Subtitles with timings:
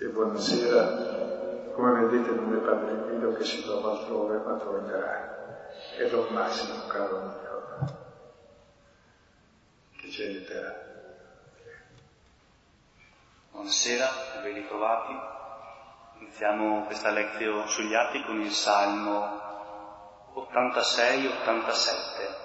[0.00, 5.68] e buonasera, come vedete non è Padre Guido che si trova altrove, ma tornerà.
[5.98, 7.98] E Don Massimo, caro amico,
[9.98, 10.74] che ci aiuterà.
[13.50, 14.08] Buonasera,
[14.42, 15.14] ben ritrovati.
[16.20, 19.38] Iniziamo questa lezione sugli atti con il Salmo
[20.34, 22.40] 86-87.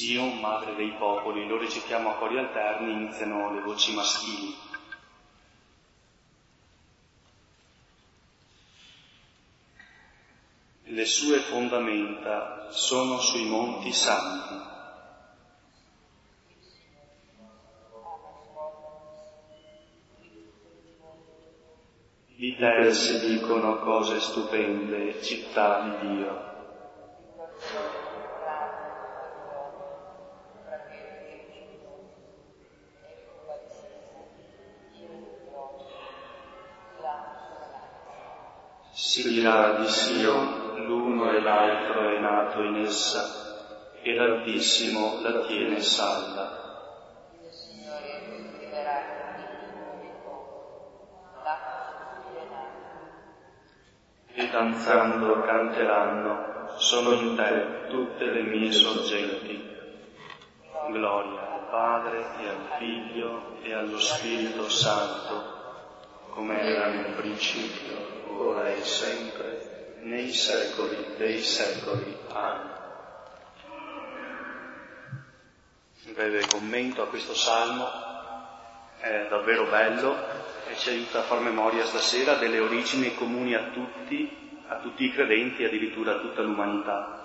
[0.00, 4.56] Sion, madre dei popoli, lo recitiamo a cori alterni, iniziano le voci maschili.
[10.82, 14.68] Le sue fondamenta sono sui monti santi.
[22.34, 26.49] Di te si dicono cose stupende, città di Dio.
[39.40, 43.24] Dirà di Sion, l'uno e l'altro è nato in essa,
[44.02, 46.58] e l'Altissimo la tiene salda.
[54.34, 59.58] E danzando canteranno, sono in te tutte le mie sorgenti.
[60.90, 68.68] Gloria al Padre e al Figlio e allo Spirito Santo, come era nel principio, ora
[68.68, 72.16] e sempre, nei secoli dei secoli.
[72.28, 72.78] Amen.
[76.06, 77.86] Un breve commento a questo salmo,
[78.98, 80.16] è davvero bello
[80.66, 85.12] e ci aiuta a far memoria stasera delle origini comuni a tutti, a tutti i
[85.12, 87.20] credenti, addirittura a tutta l'umanità.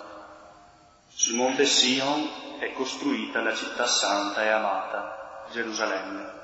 [1.07, 6.43] Sul monte Sion è costruita la città santa e amata, Gerusalemme.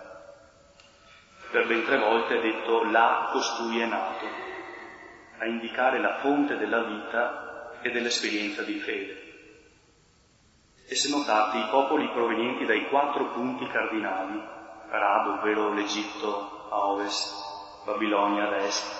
[1.52, 4.26] Per ben tre volte è detto là costui è nato,
[5.41, 9.29] a indicare la fonte della vita e dell'esperienza di fede.
[10.88, 14.40] E se notate i popoli provenienti dai quattro punti cardinali,
[14.91, 17.34] Arab, ovvero l'Egitto a ovest,
[17.85, 19.00] Babilonia ad est,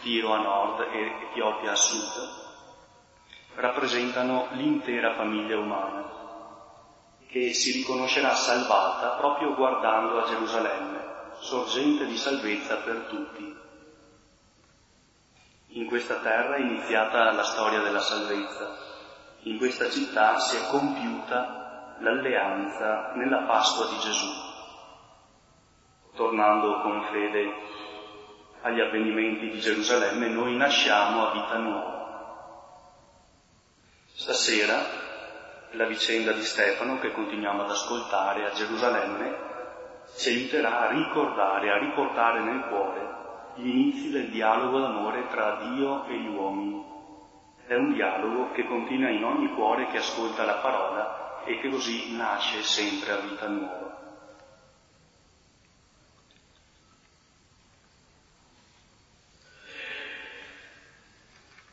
[0.00, 2.28] Tiro a nord e Etiopia a sud,
[3.56, 6.02] rappresentano l'intera famiglia umana,
[7.26, 13.63] che si riconoscerà salvata proprio guardando a Gerusalemme, sorgente di salvezza per tutti.
[15.76, 18.76] In questa terra è iniziata la storia della salvezza,
[19.40, 24.30] in questa città si è compiuta l'alleanza nella Pasqua di Gesù.
[26.14, 27.52] Tornando con fede
[28.60, 32.92] agli avvenimenti di Gerusalemme, noi nasciamo a vita nuova.
[34.14, 34.80] Stasera
[35.72, 39.38] la vicenda di Stefano che continuiamo ad ascoltare a Gerusalemme
[40.18, 43.22] ci aiuterà a ricordare, a riportare nel cuore
[43.56, 46.84] gli inizi del dialogo d'amore tra Dio e gli uomini.
[47.66, 52.16] È un dialogo che continua in ogni cuore che ascolta la parola e che così
[52.16, 54.02] nasce sempre a vita nuova.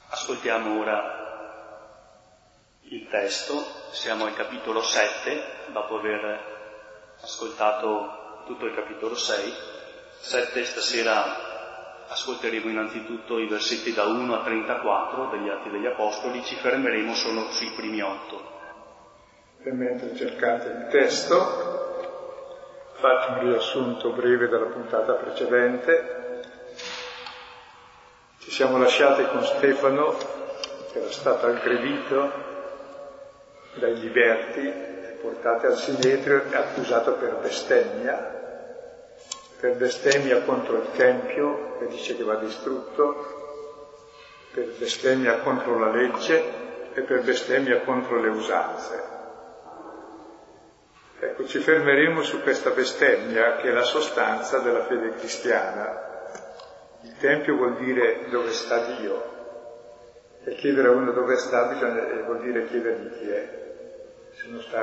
[0.09, 1.19] Ascoltiamo ora
[2.83, 9.53] il testo, siamo al capitolo 7, dopo aver ascoltato tutto il capitolo 6.
[10.19, 11.50] 7 stasera
[12.11, 17.49] ascolteremo innanzitutto i versetti da 1 a 34 degli Atti degli Apostoli, ci fermeremo solo
[17.51, 18.59] sui primi 8.
[19.63, 21.37] E mentre cercate il testo,
[22.95, 26.41] faccio un riassunto breve della puntata precedente.
[28.39, 30.17] Ci siamo lasciati con Stefano,
[30.91, 32.49] che era stato aggredito
[33.75, 34.69] dai liberti,
[35.21, 38.40] portato al Sinedrio e accusato per bestemmia,
[39.61, 44.09] per bestemmia contro il Tempio, che dice che va distrutto,
[44.51, 46.43] per bestemmia contro la legge
[46.93, 49.03] e per bestemmia contro le usanze.
[51.19, 56.09] Ecco, ci fermeremo su questa bestemmia che è la sostanza della fede cristiana.
[57.03, 59.29] Il Tempio vuol dire dove sta Dio
[60.43, 63.70] e chiedere a uno dove sta bisogna, vuol dire chiedergli chi è.
[64.51, 64.79] Uno sta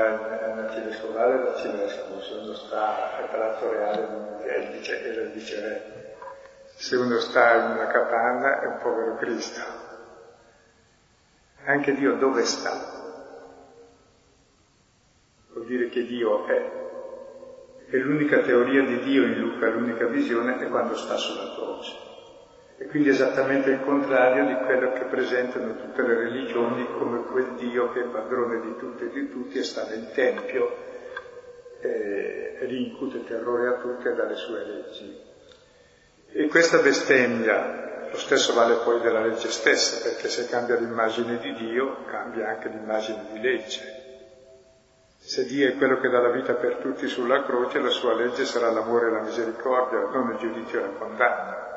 [0.46, 5.98] all'arcivescovale è l'arcivescovo, se uno sta al palazzo reale è il vice, è
[6.74, 9.60] se uno sta in una capanna è un povero Cristo.
[11.66, 12.70] Anche Dio dove sta?
[15.52, 16.70] Vuol dire che Dio è.
[17.90, 22.07] E l'unica teoria di Dio in Luca, l'unica visione è quando sta sulla croce.
[22.80, 27.90] E quindi esattamente il contrario di quello che presentano tutte le religioni come quel Dio
[27.92, 30.76] che è padrone di tutti e di tutti e sta nel Tempio
[31.80, 35.20] e, e li incute terrore a tutti e dalle sue leggi.
[36.30, 41.52] E questa bestemmia, lo stesso vale poi della legge stessa, perché se cambia l'immagine di
[41.54, 43.96] Dio, cambia anche l'immagine di legge.
[45.18, 48.44] Se Dio è quello che dà la vita per tutti sulla croce, la sua legge
[48.44, 51.67] sarà l'amore e la misericordia, non il giudizio e la condanna.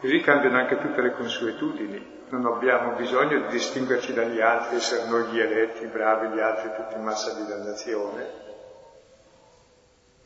[0.00, 2.16] Così cambiano anche tutte le consuetudini.
[2.28, 6.94] Non abbiamo bisogno di distinguerci dagli altri, essere noi gli eletti, bravi, gli altri tutti
[6.94, 8.46] in massa di dannazione.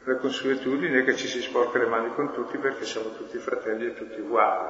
[0.04, 3.86] La consuetudine è che ci si sporca le mani con tutti perché siamo tutti fratelli
[3.86, 4.68] e tutti uguali.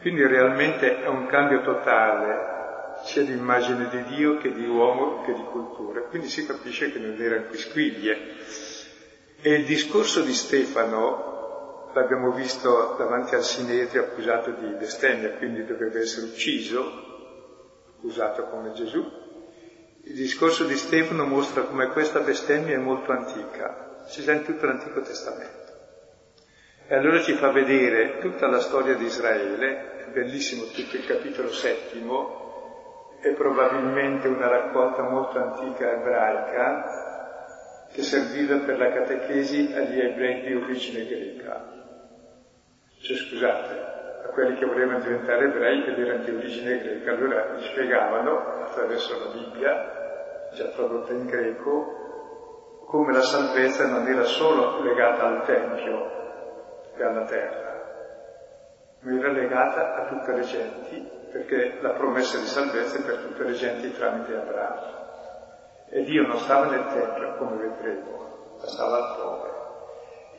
[0.00, 2.54] Quindi realmente è un cambio totale
[3.02, 6.00] sia di immagine di Dio che di uomo che di cultura.
[6.02, 8.16] Quindi si capisce che non erano quisquiglie.
[9.42, 11.35] E il discorso di Stefano
[11.96, 19.02] l'abbiamo visto davanti al Sinedrio accusato di bestemmia, quindi doveva essere ucciso, accusato come Gesù.
[20.04, 24.66] Il discorso di Stefano mostra come questa bestemmia è molto antica, si sa in tutto
[24.66, 25.64] l'Antico Testamento.
[26.86, 31.50] E allora ci fa vedere tutta la storia di Israele, è bellissimo tutto il capitolo
[31.50, 40.42] settimo, è probabilmente una raccolta molto antica ebraica che serviva per la catechesi agli ebrei
[40.42, 41.75] di origine greca.
[43.00, 43.94] Cioè, scusate,
[44.24, 49.18] a quelli che volevano diventare ebrei ed erano di origine greca, allora gli spiegavano attraverso
[49.18, 56.10] la Bibbia, già tradotta in greco, come la salvezza non era solo legata al Tempio
[56.96, 57.84] e alla terra,
[59.00, 63.44] ma era legata a tutte le genti, perché la promessa di salvezza è per tutte
[63.44, 65.04] le genti tramite Abramo.
[65.88, 69.50] E Dio non stava nel Tempio, come vedremo, ma stava altrove.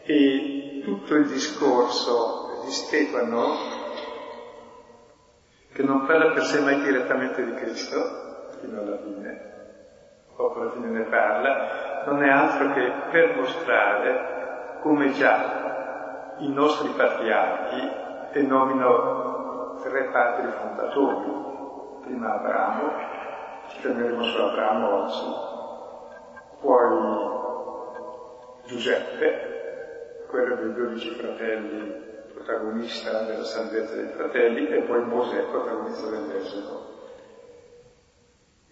[0.03, 3.55] E tutto il discorso di Stefano,
[5.71, 9.53] che non parla per sé mai direttamente di Cristo, fino alla fine,
[10.35, 16.89] poco alla fine ne parla, non è altro che per mostrare come già i nostri
[16.89, 22.91] patriarchi, e nomino tre padri fondatori, prima Abramo,
[23.69, 25.35] ci fermeremo su Abramo oggi,
[26.59, 27.15] poi
[28.65, 32.06] Giuseppe, quello dei dodici fratelli
[32.47, 36.95] protagonista della salvezza dei fratelli, e poi Mosè, protagonista dell'esodo.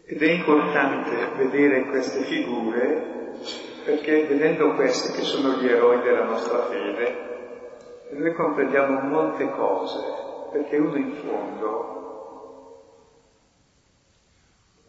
[0.06, 3.14] Ed è importante vedere queste figure
[3.84, 7.24] perché vedendo queste che sono gli eroi della nostra fede,
[8.12, 10.00] noi comprendiamo molte cose,
[10.52, 11.94] perché uno in fondo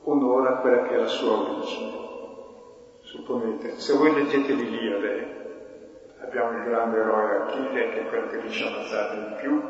[0.04, 2.04] onora quella che è la sua origine.
[3.00, 5.35] Supponete, se voi leggete l'Iliade,
[6.20, 9.62] abbiamo il grande eroe Achille che è quello che riesce a ammazzare di più,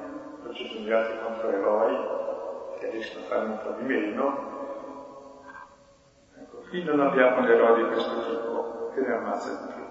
[0.43, 1.96] poi ci sono gli altri controeroi
[2.78, 4.54] che riescono a fare un po' di meno.
[6.38, 9.84] Ecco, qui non abbiamo un eroe di questo tipo che ne ammazza di più,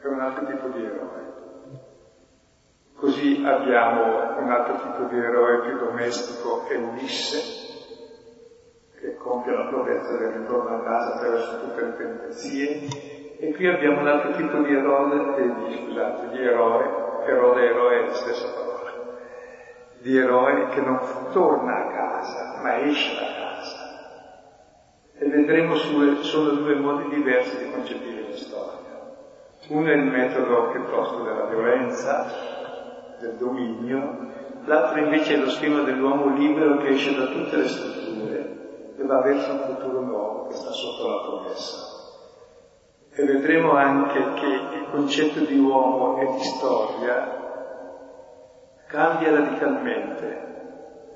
[0.00, 1.20] è un altro tipo di eroe.
[2.94, 7.60] Così abbiamo un altro tipo di eroe più domestico, è Ulisse,
[9.00, 13.11] che compie la prodezza del ritorno a casa attraverso tutte le peripezie
[13.42, 18.06] e qui abbiamo un altro tipo di erode, eh, scusate, di eroe, erode eroe è
[18.06, 19.18] la stessa parola,
[19.98, 21.00] di eroe che non
[21.32, 24.00] torna a casa, ma esce da casa.
[25.18, 29.00] E vedremo su, sono due modi diversi di concepire la storia.
[29.70, 32.26] Uno è il metodo piuttosto della violenza,
[33.18, 34.18] del dominio,
[34.66, 39.20] l'altro invece è lo schema dell'uomo libero che esce da tutte le strutture e va
[39.20, 41.91] verso un futuro nuovo che sta sotto la promessa.
[43.14, 47.40] E vedremo anche che il concetto di uomo e di storia
[48.86, 50.50] cambia radicalmente,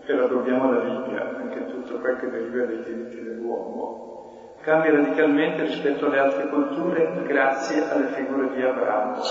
[0.04, 5.62] e lo dobbiamo alla Bibbia, anche tutto quel che deriva dai diritti dell'uomo, cambia radicalmente
[5.64, 9.22] rispetto alle altre culture grazie alle figure di Abramo,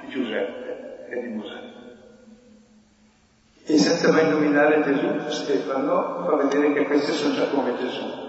[0.00, 1.60] di Giuseppe e di Mosè.
[3.66, 8.25] E senza mai nominare Gesù, Stefano fa vedere che questi sono già come Gesù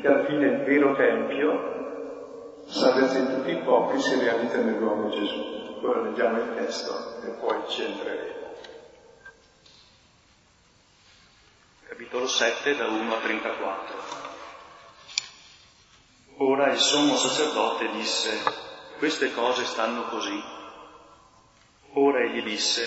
[0.00, 5.78] che alla fine il vero Tempio, salvezza di tutti i popoli, si realizza nell'uomo Gesù.
[5.82, 8.34] Ora leggiamo il testo e poi ci entreremo.
[11.88, 13.96] Capitolo 7 da 1 a 34.
[16.38, 18.42] Ora il sommo sacerdote disse,
[18.98, 20.42] queste cose stanno così.
[21.94, 22.86] Ora egli disse,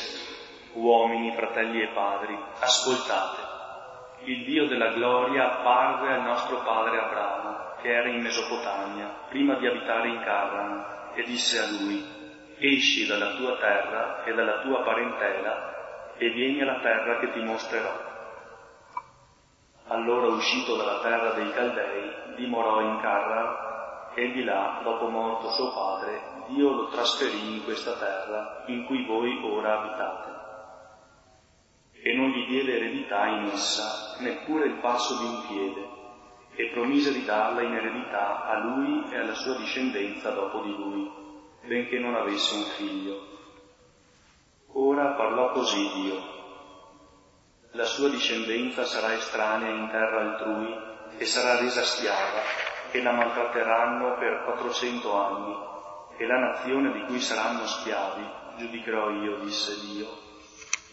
[0.74, 3.49] uomini, fratelli e padri, ascoltate
[4.24, 9.68] il Dio della gloria apparve al nostro padre Abramo, che era in Mesopotamia, prima di
[9.68, 10.86] abitare in Carran,
[11.16, 12.04] e disse a lui,
[12.58, 18.08] esci dalla tua terra e dalla tua parentela e vieni alla terra che ti mostrerò.
[19.88, 25.74] Allora uscito dalla terra dei Caldei, dimorò in Carra e di là, dopo morto suo
[25.74, 30.39] padre, Dio lo trasferì in questa terra in cui voi ora abitate.
[32.02, 35.88] E non gli diede eredità in essa, neppure il passo di un piede,
[36.56, 41.12] e promise di darla in eredità a lui e alla sua discendenza dopo di lui,
[41.66, 43.28] benché non avesse un figlio.
[44.74, 46.38] Ora parlò così Dio
[47.74, 50.76] la sua discendenza sarà estranea in terra altrui
[51.20, 52.42] e sarà resa schiava
[52.90, 55.56] e la maltratteranno per quattrocento anni
[56.18, 58.28] e la nazione di cui saranno schiavi
[58.58, 60.08] giudicherò io, disse Dio,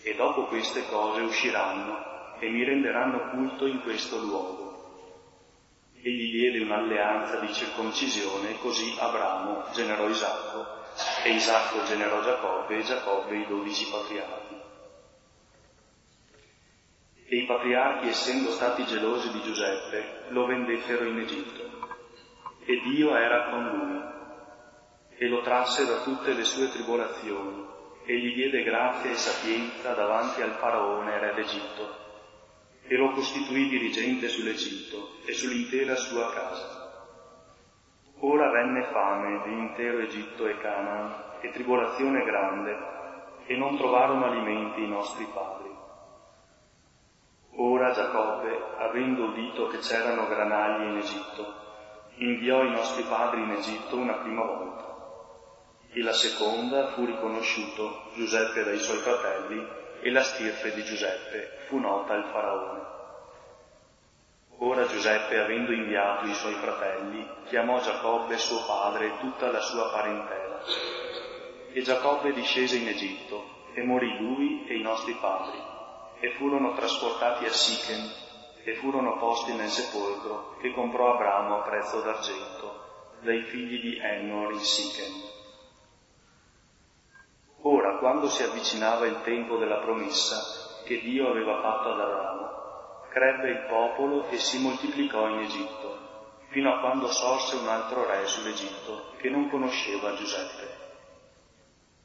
[0.07, 5.11] e dopo queste cose usciranno e mi renderanno culto in questo luogo.
[6.01, 10.65] Egli diede un'alleanza di circoncisione, così Abramo generò Isacco,
[11.25, 14.55] e Isacco generò Giacobbe, e Giacobbe i dodici patriarchi.
[17.27, 21.65] E i patriarchi, essendo stati gelosi di Giuseppe, lo vendettero in Egitto.
[22.65, 24.01] E Dio era con lui,
[25.19, 27.66] e lo trasse da tutte le sue tribolazioni,
[28.07, 32.05] e gli diede grazia e sapienza davanti al faraone, re d'Egitto,
[32.87, 36.85] e lo costituì dirigente sull'Egitto e sull'intera sua casa.
[38.21, 42.77] Ora venne fame di intero Egitto e Canaan, e tribolazione grande,
[43.47, 45.75] e non trovarono alimenti i nostri padri.
[47.57, 51.55] Ora Giacobbe, avendo udito che c'erano granagli in Egitto,
[52.17, 54.76] inviò i nostri padri in Egitto una prima volta.
[55.97, 59.67] E la seconda fu riconosciuto Giuseppe dai suoi fratelli
[60.03, 62.83] e la stirpe di Giuseppe fu nota al faraone.
[64.59, 69.91] Ora Giuseppe, avendo inviato i suoi fratelli, chiamò Giacobbe suo padre e tutta la sua
[69.91, 70.61] parentela.
[71.73, 75.59] E Giacobbe discese in Egitto e morì lui e i nostri padri
[76.21, 78.07] e furono trasportati a Sichem
[78.65, 82.85] e furono posti nel sepolcro che comprò Abramo a prezzo d'argento
[83.21, 85.26] dai figli di Ennor in Sichem.
[87.69, 93.51] Ora, quando si avvicinava il tempo della promessa che Dio aveva fatto ad Abramo, crebbe
[93.51, 99.15] il popolo e si moltiplicò in Egitto, fino a quando sorse un altro re sull'Egitto
[99.17, 100.77] che non conosceva Giuseppe.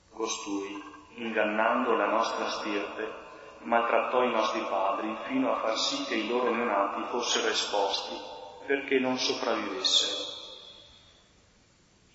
[0.10, 0.82] Costui,
[1.18, 3.08] ingannando la nostra stirpe,
[3.60, 8.15] maltrattò i nostri padri fino a far sì che i loro neonati fossero esposti
[8.65, 10.24] perché non sopravvivessero.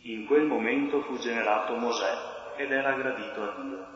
[0.03, 3.87] In quel momento fu generato Mosè ed era gradito a Dio.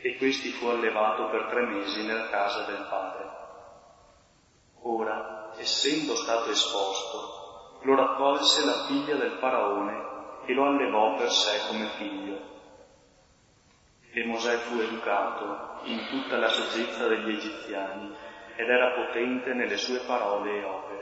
[0.00, 3.36] E questi fu allevato per tre mesi nella casa del padre.
[4.82, 10.06] Ora, essendo stato esposto, lo raccolse la figlia del faraone
[10.46, 12.56] e lo allevò per sé come figlio
[14.12, 18.14] e Mosè fu educato in tutta la saggezza degli egiziani
[18.56, 20.97] ed era potente nelle sue parole e opere.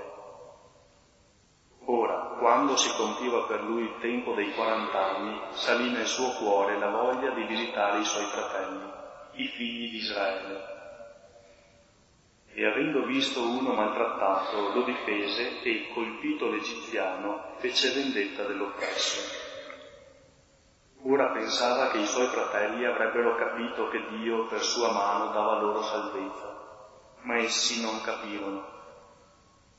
[1.88, 6.90] Ora, quando si compiva per lui il tempo dei quarant'anni, salì nel suo cuore la
[6.90, 8.90] voglia di visitare i suoi fratelli,
[9.34, 10.74] i figli di Israele.
[12.54, 19.44] E avendo visto uno maltrattato, lo difese e, colpito l'egiziano, fece vendetta dell'oppresso.
[21.02, 25.82] Ora pensava che i suoi fratelli avrebbero capito che Dio per sua mano dava loro
[25.82, 26.52] salvezza,
[27.20, 28.74] ma essi non capirono.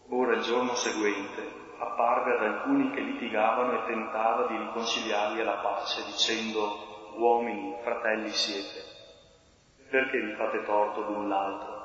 [0.08, 6.03] Ora il giorno seguente apparve ad alcuni che litigavano e tentava di riconciliarli alla pace,
[6.05, 8.84] dicendo, uomini, fratelli siete,
[9.89, 11.77] perché vi fate torto l'un l'altro?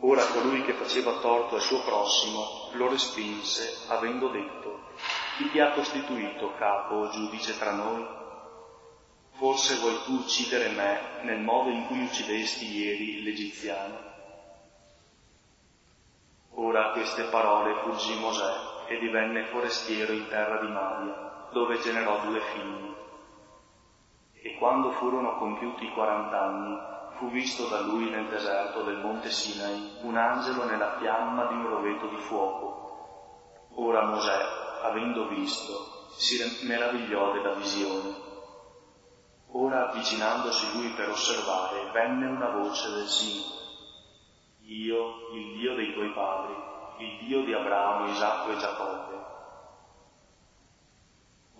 [0.00, 4.90] Ora colui che faceva torto al suo prossimo lo respinse, avendo detto,
[5.36, 8.06] chi ti ha costituito capo o giudice tra noi?
[9.32, 14.15] Forse vuoi tu uccidere me nel modo in cui uccidesti ieri l'Egiziano?
[16.58, 18.54] Ora a queste parole fuggì Mosè
[18.88, 22.94] e divenne forestiero in terra di Maria, dove generò due figli.
[24.32, 26.78] E quando furono compiuti i quarant'anni,
[27.18, 31.68] fu visto da lui nel deserto del monte Sinai un angelo nella fiamma di un
[31.68, 33.68] roveto di fuoco.
[33.74, 38.24] Ora Mosè avendo visto, si meravigliò della visione.
[39.52, 43.55] Ora, avvicinandosi lui per osservare, venne una voce del Signore.
[44.66, 46.54] Io, il Dio dei tuoi padri,
[46.98, 49.24] il Dio di Abramo, Isacco e Giacobbe.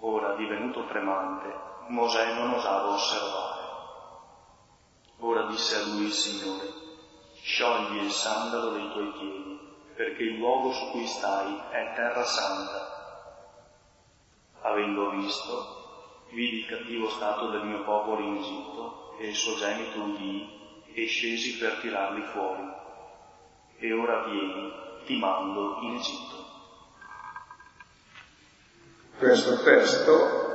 [0.00, 1.54] Ora, divenuto tremante,
[1.88, 3.64] Mosè non osava osservare.
[5.20, 6.72] Ora disse a lui il Signore,
[7.40, 9.60] sciogli il sandalo dei tuoi piedi,
[9.94, 12.96] perché il luogo su cui stai è terra santa
[14.66, 20.00] avendo visto, vidi il cattivo stato del mio popolo in Egitto e il suo gemito
[20.00, 22.75] udii e scesi per tirarli fuori.
[23.78, 24.72] E ora vieni,
[25.04, 26.44] ti mando in Egitto.
[29.18, 30.46] Questo testo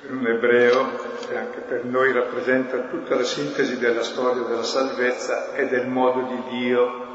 [0.00, 5.54] per un ebreo e anche per noi rappresenta tutta la sintesi della storia della salvezza
[5.54, 7.06] e del modo di Dio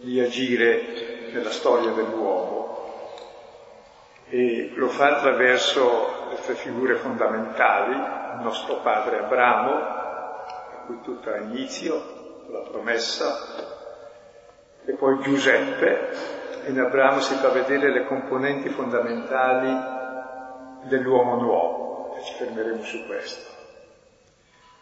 [0.00, 2.64] di agire nella storia dell'uomo.
[4.28, 11.30] E lo fa attraverso le tre figure fondamentali, il nostro padre Abramo, a cui tutto
[11.30, 12.15] ha inizio,
[12.48, 13.36] la promessa,
[14.84, 16.34] e poi Giuseppe,
[16.66, 19.94] in Abramo si fa vedere le componenti fondamentali
[20.88, 23.54] dell'uomo nuovo, e ci fermeremo su questo.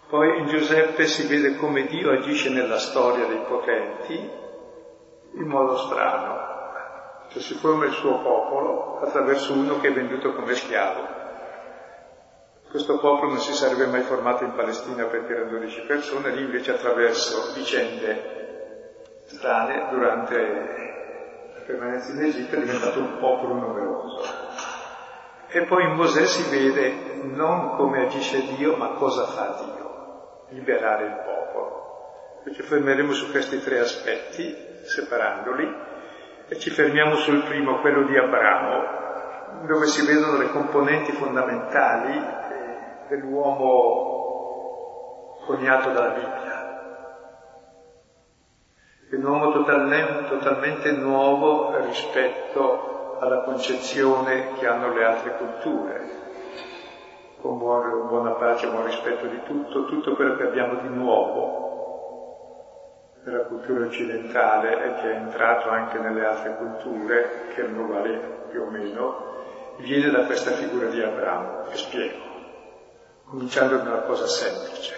[0.09, 4.15] Poi in Giuseppe si vede come Dio agisce nella storia dei potenti
[5.35, 6.53] in modo strano.
[7.31, 11.24] Cioè si forma il suo popolo attraverso uno che è venduto come schiavo.
[12.75, 16.73] Questo popolo non si sarebbe mai formato in Palestina perché erano 12 persone, lì invece
[16.73, 20.37] attraverso vicende strane durante
[21.55, 24.25] la permanenza in Egitto è diventato un popolo numeroso.
[25.51, 31.05] E poi in Mosè si vede non come agisce Dio, ma cosa fa Dio, liberare
[31.07, 32.43] il popolo.
[32.45, 34.53] E ci fermeremo su questi tre aspetti,
[34.83, 35.77] separandoli,
[36.49, 42.43] e ci fermiamo sul primo, quello di Abramo, dove si vedono le componenti fondamentali
[43.09, 44.15] dell'uomo
[45.45, 46.53] coniato dalla Bibbia.
[49.11, 56.23] Un uomo totalmente, totalmente nuovo rispetto alla concezione che hanno le altre culture,
[57.41, 61.63] con buona, buona pace, buon rispetto di tutto, tutto quello che abbiamo di nuovo
[63.23, 68.21] nella cultura occidentale e che è entrato anche nelle altre culture, che erano uguali
[68.51, 69.33] più o meno,
[69.79, 72.34] viene da questa figura di Abramo, che spiego,
[73.35, 74.95] cominciando da una cosa semplice.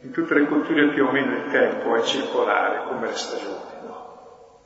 [0.00, 4.64] In tutte le culture più o meno il tempo è circolare, come le stagioni, no?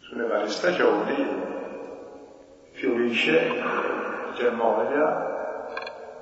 [0.00, 1.42] Sulle varie stagioni
[2.72, 3.52] fiorisce,
[4.34, 5.62] germoglia,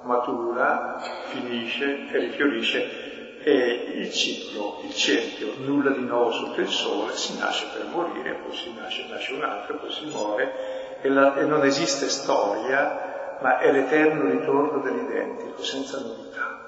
[0.02, 7.16] matura, finisce e rifiorisce e il ciclo, il cerchio, nulla di nuovo sotto il sole,
[7.16, 11.34] si nasce per morire, poi si nasce, nasce un altro, poi si muore e, la,
[11.34, 16.60] e non esiste storia, ma è l'eterno ritorno dell'identico, senza novità.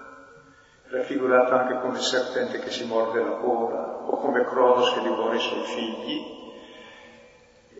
[0.88, 5.40] Raffigurato anche come serpente che si morde la coda, o come Cronos che divora i
[5.40, 6.42] suoi figli,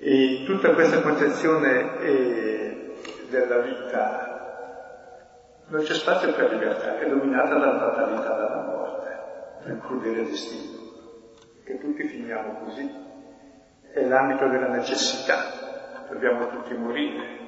[0.00, 2.94] e tutta questa concezione eh,
[3.30, 4.34] della vita
[5.66, 9.18] non c'è spazio per libertà, è dominata dalla fatalità, dalla morte,
[9.64, 10.78] dal crudele destino,
[11.64, 13.02] che tutti finiamo così.
[13.92, 17.43] È l'ambito della necessità, dobbiamo tutti morire.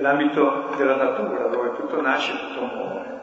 [0.00, 3.20] È l'ambito della natura, dove tutto nasce e tutto muore.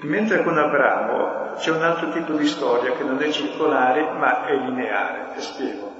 [0.00, 4.54] Mentre con Abramo c'è un altro tipo di storia che non è circolare ma è
[4.54, 5.92] lineare, e spiego.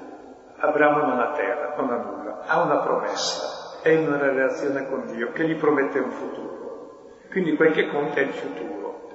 [0.56, 5.12] Abramo non ha terra, non ha nulla, ha una promessa, è in una relazione con
[5.12, 7.10] Dio che gli promette un futuro.
[7.28, 9.10] Quindi quel che conta è il futuro.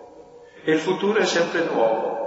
[0.64, 2.18] E il futuro è sempre nuovo.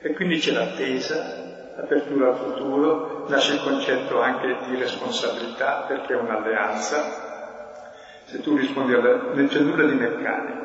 [0.00, 6.16] E quindi c'è l'attesa, l'apertura al futuro, nasce il concetto anche di responsabilità perché è
[6.16, 7.32] un'alleanza.
[8.24, 9.32] Se tu rispondi alla...
[9.32, 10.62] non c'è nulla di meccanico,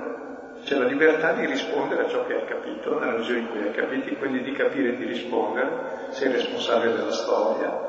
[0.64, 3.72] c'è la libertà di rispondere a ciò che hai capito, nella misura in cui hai
[3.72, 7.88] capito, quindi di capire e di rispondere, sei responsabile della storia.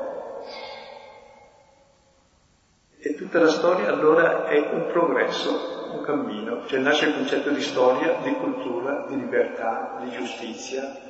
[2.99, 7.61] E tutta la storia allora è un progresso, un cammino, cioè nasce il concetto di
[7.61, 11.09] storia, di cultura, di libertà, di giustizia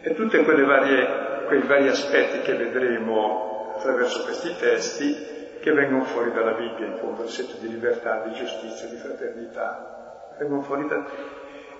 [0.00, 0.36] e tutti
[1.46, 7.24] quei vari aspetti che vedremo attraverso questi testi che vengono fuori dalla Bibbia, in fondo,
[7.24, 9.96] il senso di libertà, di giustizia, di fraternità
[10.38, 11.12] vengono fuori da te,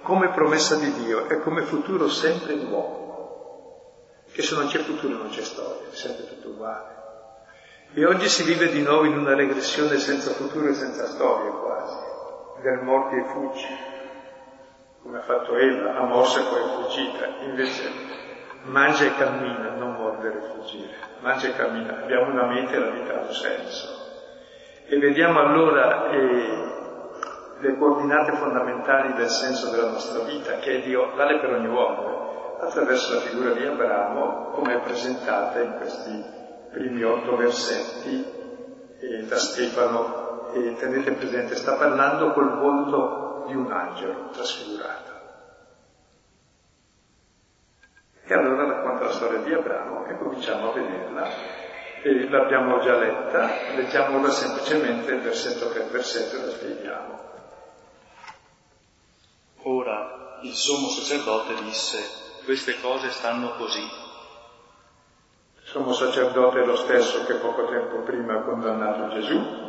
[0.02, 4.24] come promessa di Dio e come futuro sempre nuovo.
[4.32, 6.94] Che se non c'è futuro non c'è storia, è sempre tutto uguale.
[7.94, 11.96] E oggi si vive di nuovo in una regressione senza futuro e senza storia quasi,
[12.62, 13.66] del morti e fuggi,
[15.02, 17.90] come ha fatto Eva, ha mosso e poi fuggita, invece
[18.66, 22.90] mangia e cammina, non mordere e fuggire, mangia e cammina, abbiamo una mente e la
[22.90, 24.04] vita ha un senso.
[24.86, 26.74] E vediamo allora eh,
[27.58, 32.58] le coordinate fondamentali del senso della nostra vita, che è Dio vale per ogni uomo,
[32.60, 36.24] attraverso la figura di Abramo, come è presentata in questi
[36.70, 38.24] primi otto versetti
[39.00, 40.24] eh, da Stefano.
[40.52, 45.15] E tenete presente, sta parlando col volto di un angelo trasfigurato.
[48.26, 51.28] E allora racconta la storia di Abramo e cominciamo a vederla
[52.02, 57.20] e l'abbiamo già letta, leggiamo ora semplicemente versetto per versetto e la spieghiamo.
[59.62, 61.98] Ora il sommo sacerdote disse,
[62.44, 63.82] queste cose stanno così.
[63.82, 69.64] Il sommo sacerdote è lo stesso che poco tempo prima ha condannato Gesù,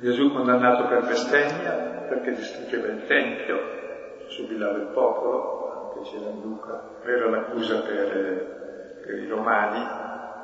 [0.00, 1.72] Gesù condannato per bestemmia
[2.08, 5.61] perché distruggeva il Tempio, subilava il popolo,
[5.92, 9.78] anche c'era in Luca, era l'accusa per, per i romani,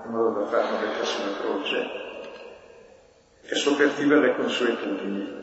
[0.04, 1.90] in modo da farlo mettere sulla croce,
[3.42, 5.36] e soppertiva le consuetudini.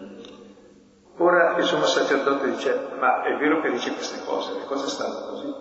[1.17, 5.27] Ora il sommo sacerdote dice, ma è vero che dice queste cose, le cose stanno
[5.29, 5.53] così.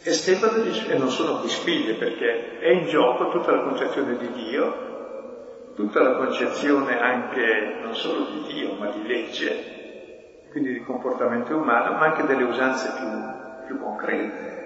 [0.00, 4.16] E Stefano dice, e non sono qui spiglie perché è in gioco tutta la concezione
[4.16, 9.77] di Dio, tutta la concezione anche non solo di Dio, ma di legge,
[10.58, 14.56] quindi di comportamento umano, ma anche delle usanze più, più concrete.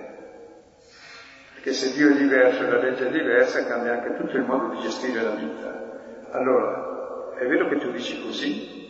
[1.54, 4.74] Perché se Dio è diverso e la legge è diversa, cambia anche tutto il modo
[4.74, 6.30] di gestire la vita.
[6.30, 8.80] Allora, è vero che tu dici così,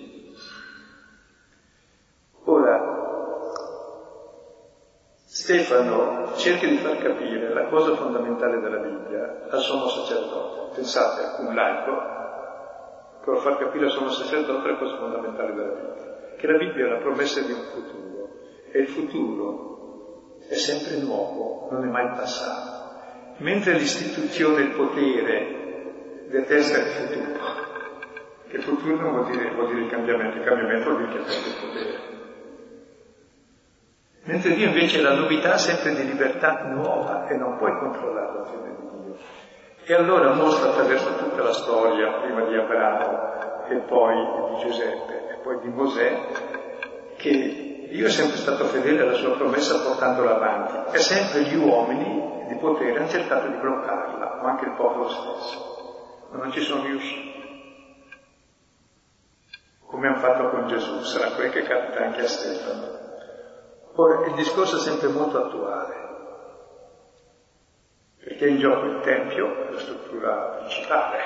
[2.44, 3.00] Ora,
[5.24, 10.74] Stefano cerca di far capire la cosa fondamentale della Bibbia al sommo sacerdote.
[10.74, 12.20] Pensate un laico
[13.24, 16.11] vuole far capire al sommo sacerdote la cosa fondamentale della Bibbia,
[16.42, 18.28] che la Bibbia è la promessa di un futuro
[18.72, 23.34] e il futuro è sempre nuovo, non è mai passato.
[23.36, 27.38] Mentre l'istituzione, il potere detesta il futuro,
[28.48, 31.48] che il futuro vuol dire, vuol dire il cambiamento, il cambiamento vuol dire che perde
[31.48, 32.00] il potere.
[34.24, 38.76] Mentre Dio invece è la novità sempre di libertà nuova e non puoi controllare l'azione
[38.80, 39.16] di Dio.
[39.84, 44.16] E allora mostra attraverso tutta la storia, prima di Abramo e poi
[44.50, 46.26] di Giuseppe poi di Mosè,
[47.16, 52.46] che Dio è sempre stato fedele alla sua promessa portandola avanti e sempre gli uomini
[52.48, 56.84] di potere hanno cercato di bloccarla, ma anche il popolo stesso, ma non ci sono
[56.84, 57.30] riusciti.
[59.86, 63.00] Come hanno fatto con Gesù, sarà quel che capita anche a Stefano.
[63.94, 65.94] Ora, il discorso è sempre molto attuale,
[68.24, 71.18] perché è in gioco il Tempio, la struttura principale,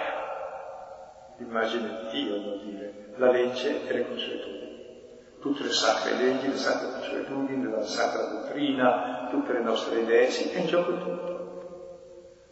[1.37, 4.65] l'immagine di Dio, vuol dire, la legge e le consuetudini.
[5.41, 10.51] Tutte le sacre leggi, le sacre consuetudini, la sacra dottrina, tutte le nostre idee, sì,
[10.51, 11.35] è in gioco tutto.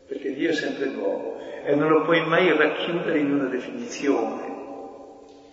[0.07, 4.53] Perché Dio è sempre nuovo e non lo puoi mai racchiudere in una definizione.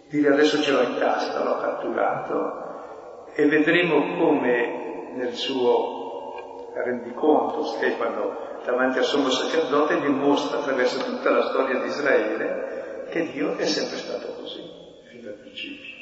[0.10, 2.62] Dire adesso ce l'ho in tasca, l'ho catturato,
[3.34, 11.47] e vedremo come nel suo rendiconto Stefano davanti al sommo sacerdote dimostra attraverso tutta la
[11.50, 14.21] storia di Israele che Dio è sempre stato
[15.52, 16.00] principio.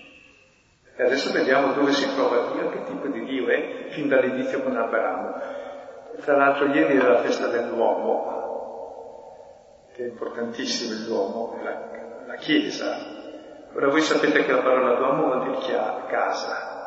[0.95, 4.77] E adesso vediamo dove si trova Dio, che tipo di Dio è, fin dall'inizio con
[4.77, 5.33] Abramo.
[6.21, 8.37] Tra l'altro ieri era la festa dell'uomo,
[9.93, 12.97] che è importantissimo l'uomo, la, la Chiesa.
[13.73, 15.77] Ora voi sapete che la parola d'uomo vuol dire
[16.09, 16.77] casa,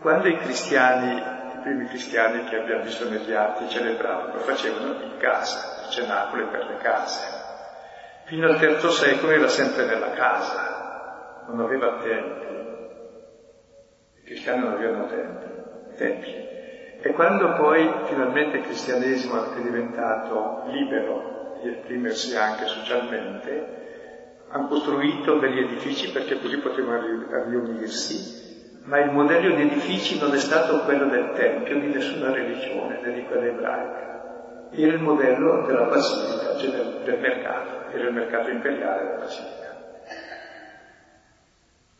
[0.00, 5.18] quando i cristiani, i primi cristiani che abbiamo visto negli atti celebravano, lo facevano in
[5.18, 7.39] casa, il cenacolo per le case.
[8.30, 12.46] Fino al terzo secolo era sempre nella casa, non aveva tempi.
[14.18, 15.46] I cristiani non avevano tempi,
[15.96, 16.34] tempi.
[17.02, 23.78] E quando poi finalmente il cristianesimo è diventato libero di esprimersi anche socialmente,
[24.50, 27.02] hanno costruito degli edifici perché così potevano
[27.48, 28.38] riunirsi
[28.84, 33.12] ma il modello di edifici non è stato quello del Tempio di nessuna religione, né
[33.12, 34.09] di quella ebraica.
[34.72, 39.58] Era il modello della basilica, cioè del, del mercato, era il mercato imperiale della basilica.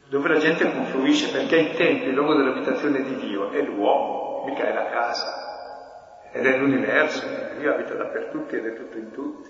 [0.08, 4.64] Dove la gente confluisce perché il Tempio, il luogo dell'abitazione di Dio, è l'uomo, mica
[4.64, 6.28] è la casa.
[6.32, 7.26] Ed è l'universo,
[7.58, 9.48] Dio abita dappertutto ed è tutto in tutti.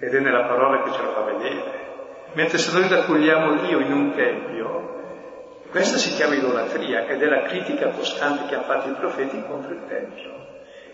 [0.00, 1.86] Ed è nella parola che ce lo fa vedere.
[2.34, 4.96] Mentre se noi raccogliamo Dio in un tempio,
[5.70, 9.72] questa si chiama idolatria ed è la critica costante che hanno fatto i profeti contro
[9.72, 10.47] il Tempio.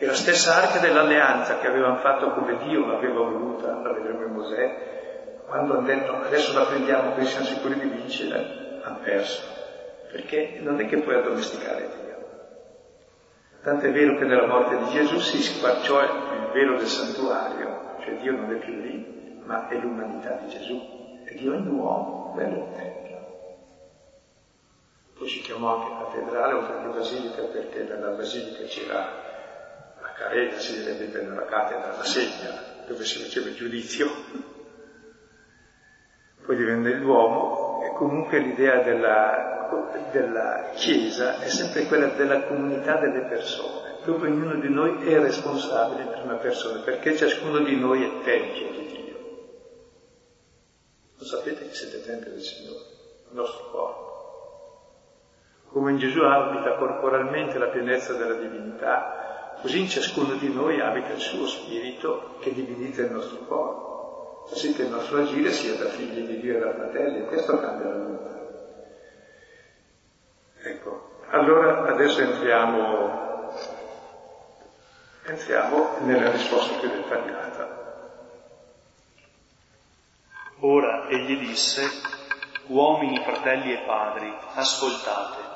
[0.04, 4.32] E la stessa arca dell'alleanza che avevano fatto come Dio l'aveva voluta, la vedremo in
[4.32, 9.40] Mosè, quando hanno detto adesso la prendiamo così siamo sicuri di vincere, hanno perso.
[10.12, 12.28] Perché non è che puoi addomesticare Dio.
[13.62, 18.32] Tant'è vero che nella morte di Gesù si squarciò il velo del santuario, cioè Dio
[18.32, 21.22] non è più lì, ma è l'umanità di Gesù.
[21.24, 23.04] E Dio è un uomo, è il Tempio
[25.16, 29.23] poi si chiamò anche cattedrale oltre che basilica perché nella basilica c'era
[30.14, 34.08] carena, si direbbe nella cattedra, la segna, dove si faceva il giudizio.
[36.44, 43.26] Poi divenne l'uomo e comunque l'idea della, della Chiesa è sempre quella della comunità delle
[43.26, 43.92] persone.
[44.04, 48.70] dove ognuno di noi è responsabile in prima persona, perché ciascuno di noi è tempio
[48.70, 49.18] di Dio.
[51.16, 52.84] Lo sapete che siete tempio del Signore,
[53.30, 54.12] il nostro corpo.
[55.68, 59.23] Come in Gesù abita corporalmente la pienezza della divinità,
[59.64, 64.74] così in ciascuno di noi abita il suo spirito che divinizza il nostro corpo, così
[64.74, 67.88] che il nostro agire sia da figli di Dio e da fratelli, e questo cambia
[67.88, 68.42] la vita.
[70.64, 73.52] Ecco, allora adesso entriamo,
[75.28, 77.82] entriamo nella risposta più dettagliata.
[80.60, 81.88] Ora egli disse,
[82.66, 85.52] uomini, fratelli e padri, ascoltate.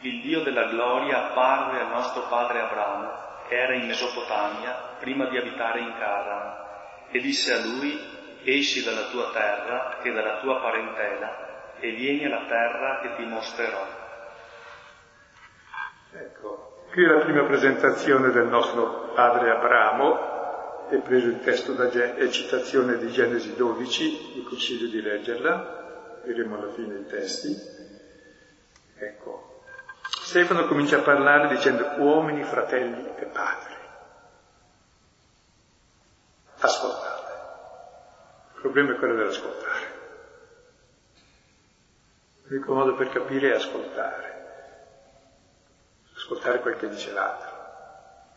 [0.00, 5.36] Il Dio della gloria apparve al nostro padre Abramo, che era in Mesopotamia, prima di
[5.36, 8.00] abitare in Caran, e disse a lui,
[8.44, 13.86] esci dalla tua terra e dalla tua parentela, e vieni alla terra che ti mostrerò.
[16.14, 22.28] Ecco, qui la prima presentazione del nostro padre Abramo, è preso il testo da è
[22.28, 27.54] citazione di Genesi 12, vi consiglio di leggerla, vedremo alla fine i testi.
[28.96, 29.51] Ecco,
[30.32, 33.74] Stefano comincia a parlare dicendo uomini, fratelli e padri.
[36.58, 37.32] Ascoltate.
[38.54, 40.00] Il problema è quello dell'ascoltare.
[42.44, 44.30] L'unico modo per capire è ascoltare
[46.14, 47.50] ascoltare quel che dice l'altro.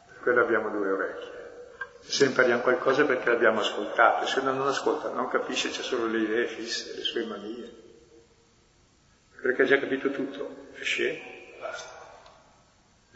[0.08, 1.70] Per quello abbiamo due orecchie.
[2.02, 6.08] Se impariamo qualcosa è perché l'abbiamo ascoltato, se uno non ascolta, non capisce, c'è solo
[6.08, 7.84] le idee fisse, le sue manie.
[9.42, 11.35] Perché ha già capito tutto, è scemo,
[11.66, 11.94] basta.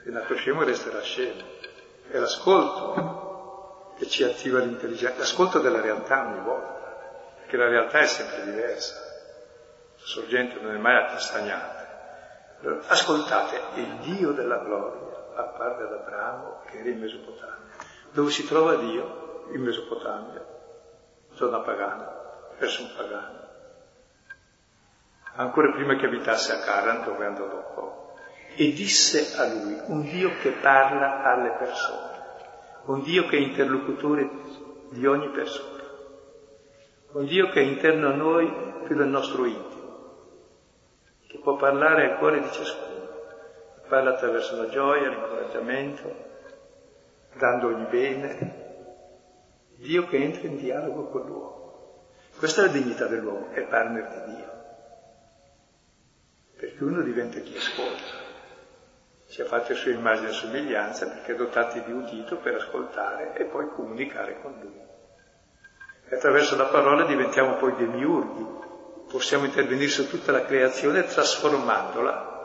[0.04, 1.42] È nato scemo resterà scemo.
[2.10, 8.06] È l'ascolto che ci attiva l'intelligenza, l'ascolto della realtà ogni volta, perché la realtà è
[8.06, 8.96] sempre diversa.
[8.96, 11.78] La sorgente non è mai stagnata.
[12.88, 17.76] Ascoltate, il Dio della gloria apparve ad Abramo che era in Mesopotamia.
[18.12, 19.48] Dove si trova Dio?
[19.52, 20.46] In Mesopotamia,
[21.34, 22.12] zona pagana,
[22.58, 23.48] verso un pagano.
[25.36, 27.99] Ancora prima che abitasse a Caran, dove andò dopo.
[28.56, 32.18] E disse a lui, un Dio che parla alle persone,
[32.86, 34.30] un Dio che è interlocutore
[34.90, 35.84] di ogni persona,
[37.12, 38.52] un Dio che è interno a noi
[38.86, 39.80] più del nostro intimo
[41.30, 43.08] che può parlare al cuore di ciascuno.
[43.88, 46.16] Parla attraverso la gioia, l'incoraggiamento,
[47.38, 48.68] dandogli bene.
[49.76, 52.08] Dio che entra in dialogo con l'uomo.
[52.36, 54.52] Questa è la dignità dell'uomo, è partner di Dio.
[56.58, 58.19] Perché uno diventa chi ascolta.
[59.30, 63.70] Ci ha fatto sua immagine e somiglianza perché dotati di udito per ascoltare e poi
[63.70, 64.82] comunicare con lui.
[66.10, 68.48] E attraverso la parola diventiamo poi demiurghi,
[69.08, 72.38] possiamo intervenire su tutta la creazione trasformandola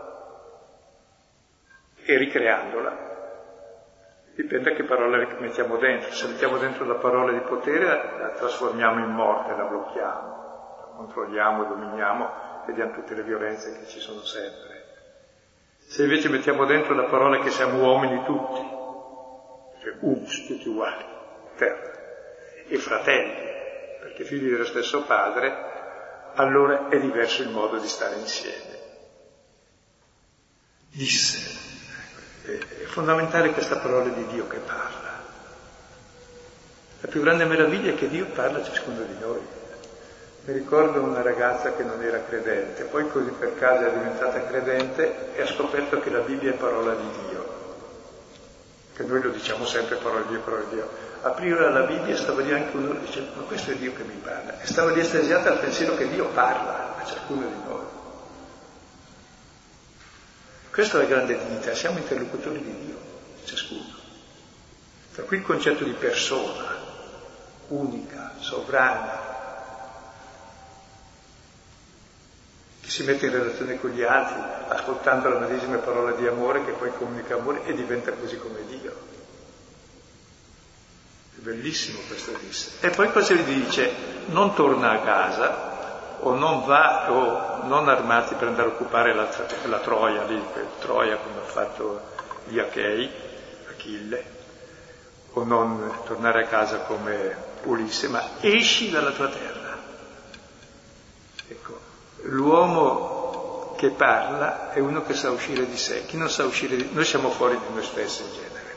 [2.04, 3.12] e ricreandola.
[4.34, 6.12] Dipende a che parole mettiamo dentro.
[6.12, 11.64] Se mettiamo dentro la parola di potere, la trasformiamo in morte, la blocchiamo, la controlliamo,
[11.64, 12.30] dominiamo,
[12.66, 14.73] vediamo tutte le violenze che ci sono sempre.
[15.86, 18.60] Se invece mettiamo dentro la parola che siamo uomini tutti,
[19.82, 21.04] cioè uns, tutti uguali,
[21.56, 21.92] terra,
[22.66, 23.52] e fratelli,
[24.00, 25.72] perché figli dello stesso padre,
[26.34, 28.78] allora è diverso il modo di stare insieme.
[30.90, 31.72] Disse,
[32.44, 35.22] è fondamentale questa parola di Dio che parla.
[37.00, 39.40] La più grande meraviglia è che Dio parla a ciascuno di noi.
[40.46, 45.35] Mi ricordo una ragazza che non era credente, poi così per caso è diventata credente
[45.35, 47.62] e ha scoperto che la Bibbia è parola di Dio.
[48.94, 52.42] Che noi lo diciamo sempre parola di Dio, parola di Dio aprire la Bibbia stava
[52.42, 55.00] lì anche uno che dice ma questo è Dio che mi parla e stava lì
[55.00, 57.85] estasiata al pensiero che Dio parla a ciascuno di noi.
[60.70, 62.96] Questa è la grande dignità, siamo interlocutori di Dio,
[63.44, 64.02] ciascuno.
[65.14, 66.76] Da qui il concetto di persona,
[67.68, 69.23] unica, sovrana,
[72.84, 76.72] che si mette in relazione con gli altri, ascoltando la medesima parola di amore che
[76.72, 78.94] poi comunica amore e diventa così come Dio.
[81.36, 82.72] Bellissimo questo disse.
[82.80, 83.90] E poi cosa gli dice?
[84.26, 85.72] Non torna a casa
[86.20, 89.28] o non va o non armati per andare a occupare la,
[89.64, 90.42] la Troia, lì,
[90.78, 92.00] Troia come ha fatto
[92.46, 93.10] gli Achei,
[93.70, 94.24] Achille,
[95.32, 99.63] o non tornare a casa come Ulisse, ma esci dalla tua terra.
[102.26, 106.88] L'uomo che parla è uno che sa uscire di sé, chi non sa uscire di...
[106.92, 108.74] Noi siamo fuori di noi stessi in genere,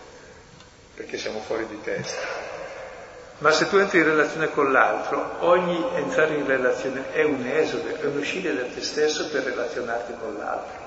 [0.95, 2.55] perché siamo fuori di testa.
[3.39, 7.95] Ma se tu entri in relazione con l'altro, ogni entrare in relazione è un esodo,
[7.95, 10.85] è un uscire da te stesso per relazionarti con l'altro.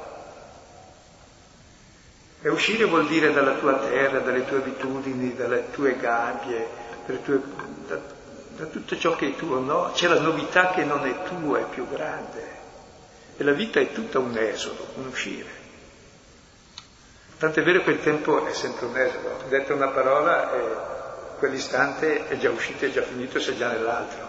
[2.43, 6.67] E uscire vuol dire dalla tua terra, dalle tue abitudini, dalle tue gabbie,
[7.23, 7.41] tue,
[7.87, 7.99] da,
[8.61, 9.91] da, tutto ciò che è tuo, no?
[9.93, 12.59] C'è la novità che non è tua, è più grande.
[13.37, 15.59] E la vita è tutta un esodo, un uscire.
[17.39, 19.45] Tant'è vero che il tempo è sempre un esodo.
[19.49, 24.29] Detta una parola e quell'istante è già uscito, è già finito, sei già nell'altro.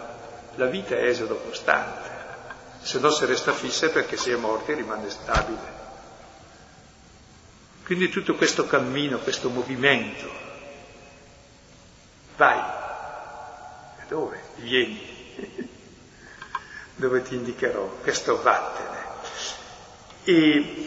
[0.54, 2.10] La vita è esodo costante.
[2.80, 5.80] Se no se resta fissa è perché si è morti e rimane stabile.
[7.84, 10.30] Quindi tutto questo cammino, questo movimento,
[12.36, 12.81] vai,
[14.12, 14.38] dove?
[14.56, 15.00] Vieni,
[16.96, 19.00] dove ti indicherò, questo vattene.
[20.24, 20.84] E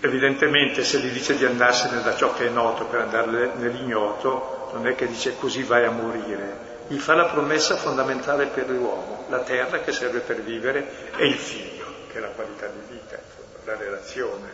[0.00, 4.86] evidentemente se gli dice di andarsene da ciò che è noto per andare nell'ignoto, non
[4.86, 9.40] è che dice così vai a morire, gli fa la promessa fondamentale per l'uomo, la
[9.40, 13.18] terra che serve per vivere e il figlio, che è la qualità di vita,
[13.64, 14.50] la relazione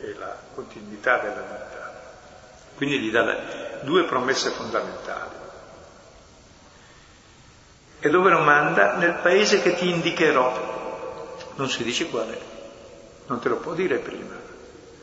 [0.00, 1.98] e la continuità della vita.
[2.76, 5.39] Quindi gli dà due promesse fondamentali.
[8.00, 8.96] E dove lo manda?
[8.96, 10.78] Nel paese che ti indicherò.
[11.56, 12.38] Non si dice qual è,
[13.26, 14.34] non te lo può dire prima,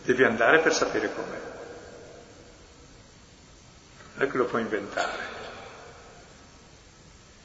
[0.02, 1.42] devi andare per sapere com'è.
[4.16, 5.36] Non è che lo puoi inventare.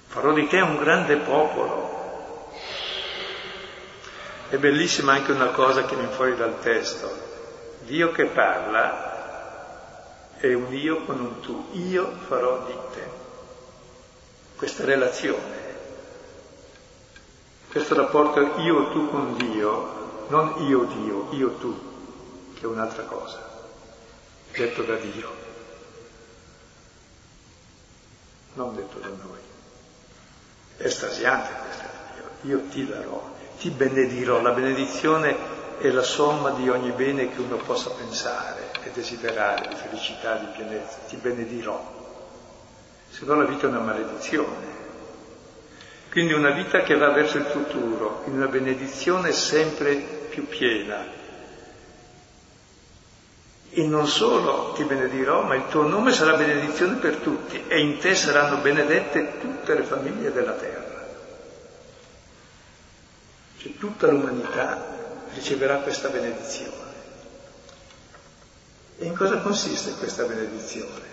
[0.07, 2.51] Farò di te un grande popolo.
[4.49, 7.31] È bellissima anche una cosa che viene fuori dal testo.
[7.81, 9.11] Dio che parla
[10.39, 13.22] è un io con un tu, io farò di te.
[14.63, 15.57] Questa relazione,
[17.69, 23.43] questo rapporto io-tu con Dio, non io-Dio, io-tu, che è un'altra cosa,
[24.53, 25.31] detto da Dio,
[28.53, 29.41] non detto da noi.
[30.77, 31.91] È estasiante questa
[32.43, 33.21] io ti darò,
[33.59, 35.37] ti benedirò, la benedizione
[35.79, 40.47] è la somma di ogni bene che uno possa pensare e desiderare, di felicità, di
[40.55, 40.99] pienezza.
[41.09, 41.92] Ti benedirò.
[43.23, 44.71] Se no la vita è una maledizione.
[46.11, 51.07] Quindi una vita che va verso il futuro, in una benedizione sempre più piena.
[53.71, 57.99] E non solo ti benedirò, ma il tuo nome sarà benedizione per tutti e in
[57.99, 61.07] te saranno benedette tutte le famiglie della terra.
[63.59, 64.85] Cioè tutta l'umanità
[65.33, 66.91] riceverà questa benedizione.
[68.99, 71.12] E in cosa consiste questa benedizione?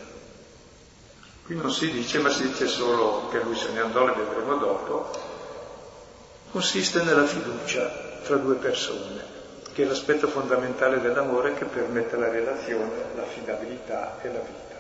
[1.50, 4.58] Qui non si dice, ma si dice solo che lui se ne andò, le vedremo
[4.58, 5.10] dopo.
[6.52, 9.24] Consiste nella fiducia tra due persone,
[9.74, 14.76] che è l'aspetto fondamentale dell'amore che permette la relazione, l'affidabilità e la vita.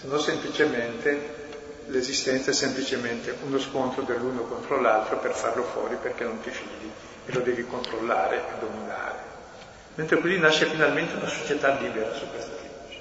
[0.00, 6.24] Se no semplicemente l'esistenza è semplicemente uno scontro dell'uno contro l'altro per farlo fuori perché
[6.24, 6.90] non ti fidi
[7.26, 9.18] e lo devi controllare e dominare.
[9.96, 13.00] Mentre così nasce finalmente una società libera su questa fiducia.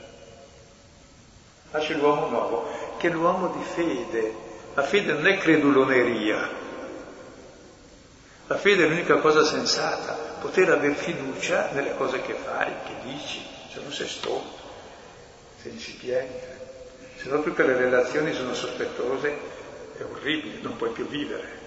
[1.72, 4.34] Nasce l'uomo nuovo, che l'uomo di fede.
[4.74, 6.66] La fede non è creduloneria.
[8.48, 13.42] La fede è l'unica cosa sensata, poter avere fiducia nelle cose che fai, che dici,
[13.74, 14.58] se non sei stolto,
[15.62, 16.56] sei incipiente.
[17.18, 19.36] Se no tutte le relazioni sono sospettose,
[19.98, 21.66] è orribile, non puoi più vivere.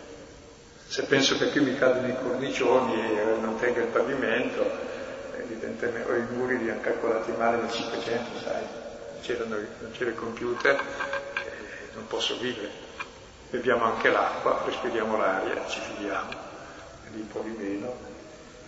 [0.87, 4.65] Se penso che qui mi cadono i cornicioni e non tenga il pavimento,
[5.37, 8.63] evidentemente, o i muri li hanno calcolati male nel 500, sai,
[9.47, 12.89] non c'era il computer, eh, non posso vivere.
[13.51, 16.31] Beviamo anche l'acqua, respiriamo l'aria, ci fidiamo,
[17.13, 18.09] lì un po' di meno.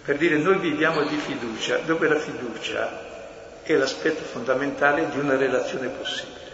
[0.05, 5.89] Per dire noi viviamo di fiducia, dove la fiducia è l'aspetto fondamentale di una relazione
[5.89, 6.51] possibile,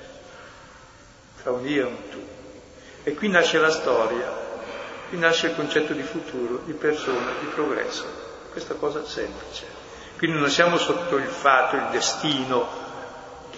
[1.43, 2.27] tra un io e un tu.
[3.05, 4.47] E qui nasce la storia,
[5.09, 8.05] Qui nasce il concetto di futuro, di persona, di progresso.
[8.53, 9.65] Questa cosa semplice.
[10.19, 12.69] Quindi non siamo sotto il fato, il destino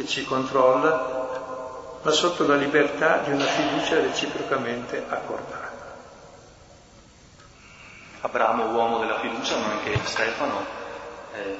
[0.00, 5.68] che ci controlla, ma sotto la libertà di una fiducia reciprocamente accordata.
[8.22, 10.64] Abramo, uomo della fiducia, ma anche Stefano,
[11.34, 11.58] eh,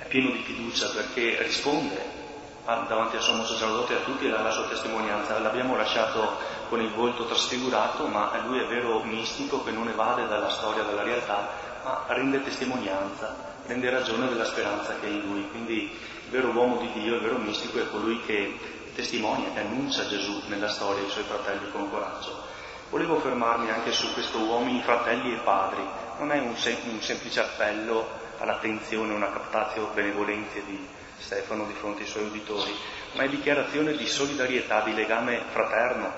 [0.00, 2.16] è pieno di fiducia perché risponde
[2.64, 5.38] davanti al sommo sacerdote e a tutti dà la sua testimonianza.
[5.38, 6.36] L'abbiamo lasciato
[6.68, 11.02] con il volto trasfigurato, ma lui è vero mistico che non evade dalla storia, dalla
[11.02, 11.48] realtà,
[11.82, 13.34] ma rende testimonianza,
[13.68, 15.46] rende ragione della speranza che è in lui.
[15.50, 18.58] Quindi il vero uomo di Dio, il vero mistico è colui che
[18.94, 22.46] testimonia, che annuncia Gesù nella storia ai suoi fratelli con coraggio.
[22.90, 25.82] Volevo fermarmi anche su questo uomini, fratelli e padri.
[26.18, 28.08] Non è un, sem- un semplice appello
[28.38, 30.88] all'attenzione, una captatio benevolenza di
[31.18, 32.72] Stefano di fronte ai suoi uditori,
[33.12, 36.12] ma è dichiarazione di solidarietà, di legame fraterno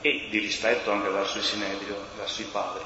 [0.00, 2.82] e di rispetto anche verso il Sinedrio, verso i padri.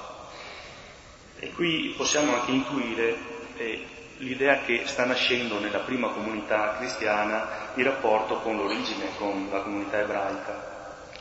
[1.39, 3.87] E qui possiamo anche intuire eh,
[4.19, 10.01] l'idea che sta nascendo nella prima comunità cristiana il rapporto con l'origine, con la comunità
[10.01, 10.75] ebraica.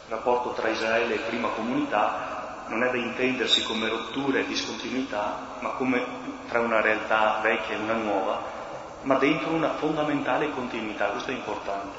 [0.07, 5.57] Il rapporto tra Israele e prima comunità non è da intendersi come rottura e discontinuità,
[5.59, 6.03] ma come
[6.47, 8.41] tra una realtà vecchia e una nuova,
[9.01, 11.97] ma dentro una fondamentale continuità, questo è importante,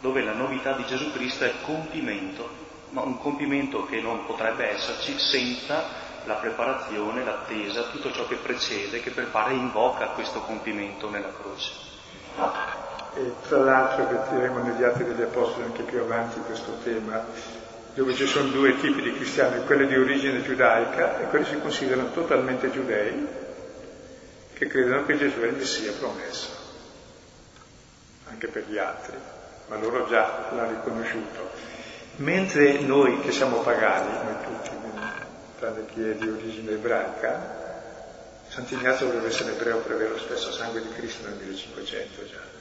[0.00, 2.48] dove la novità di Gesù Cristo è compimento,
[2.90, 9.00] ma un compimento che non potrebbe esserci senza la preparazione, l'attesa, tutto ciò che precede,
[9.00, 11.72] che prepara e invoca questo compimento nella croce.
[13.14, 17.24] E tra l'altro vedremo negli atti degli Apostoli anche più avanti questo tema,
[17.94, 22.12] dove ci sono due tipi di cristiani, quelli di origine giudaica e quelli si considerano
[22.12, 23.26] totalmente giudei,
[24.52, 26.48] che credono che Gesù è il Messia promesso,
[28.28, 29.16] anche per gli altri,
[29.68, 31.50] ma loro già l'hanno riconosciuto.
[32.16, 34.77] Mentre noi che siamo pagani, noi tutti,
[35.58, 37.66] tranne chi è di origine ebraica,
[38.48, 42.56] Sant'Ignazio dovrebbe essere ebreo per avere lo stesso sangue di Cristo nel 1500 già.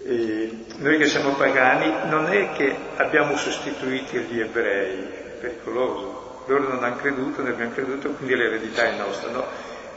[0.00, 5.06] E noi che siamo pagani non è che abbiamo sostituito gli ebrei,
[5.40, 9.44] pericoloso, loro non hanno creduto, noi abbiamo creduto, quindi l'eredità è nostra, no?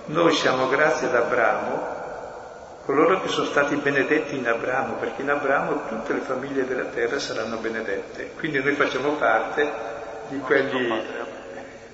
[0.05, 1.99] Noi siamo grazie ad Abramo,
[2.83, 7.19] coloro che sono stati benedetti in Abramo, perché in Abramo tutte le famiglie della terra
[7.19, 9.71] saranno benedette, quindi noi facciamo parte
[10.29, 11.29] di quelli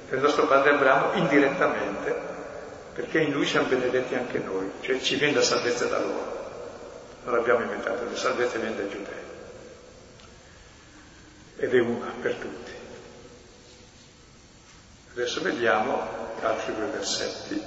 [0.09, 2.15] del nostro padre Abramo indirettamente,
[2.93, 6.35] perché in lui siamo benedetti anche noi, cioè ci viene la salvezza da loro.
[7.25, 9.25] Non l'abbiamo inventato, la salvezza viene dai giudei.
[11.57, 12.71] Ed è una per tutti.
[15.13, 17.61] Adesso vediamo altri due versetti.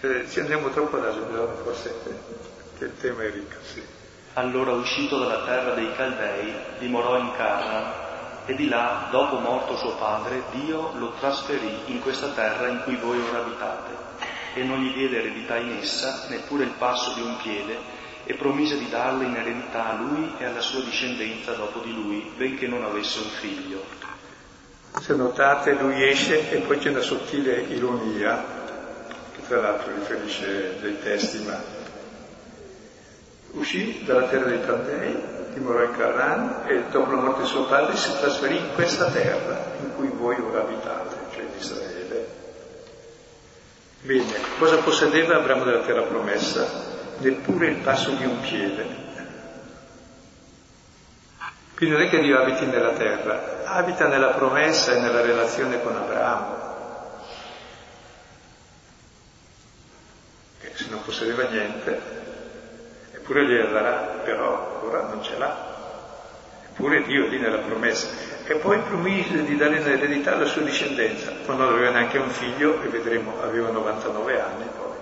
[0.00, 1.94] Eh, ci andiamo troppo da forse
[2.78, 3.56] che il tema è ricco.
[3.72, 3.82] Sì.
[4.34, 8.03] Allora uscito dalla terra dei Caldei, dimorò in Carra
[8.46, 12.96] e di là, dopo morto suo padre, Dio lo trasferì in questa terra in cui
[12.96, 13.92] voi ora abitate,
[14.54, 18.78] e non gli diede eredità in essa, neppure il passo di un piede, e promise
[18.78, 22.84] di darle in eredità a lui e alla sua discendenza dopo di lui, benché non
[22.84, 23.84] avesse un figlio.
[25.00, 28.44] Se notate, lui esce e poi c'è una sottile ironia,
[29.34, 31.60] che tra l'altro riferisce dei testi, ma
[33.52, 34.60] uscì dalla terra dei
[35.54, 39.72] Dimorò in Carran e dopo la morte di suo padre si trasferì in questa terra
[39.80, 42.28] in cui voi ora abitate, cioè in Israele.
[44.00, 46.66] Bene, cosa possedeva Abramo della terra promessa?
[47.18, 49.02] Neppure il passo di un piede.
[51.76, 55.94] Quindi non è che Dio abiti nella terra, abita nella promessa e nella relazione con
[55.94, 56.62] Abramo.
[60.60, 62.23] Che se non possedeva niente,
[63.24, 65.72] eppure gliela darà, però ora non ce l'ha.
[66.68, 68.08] Eppure Dio lì nella promessa.
[68.44, 72.82] E poi promise di dare in eredità alla sua discendenza, non aveva neanche un figlio,
[72.82, 74.92] e vedremo, aveva 99 anni poi.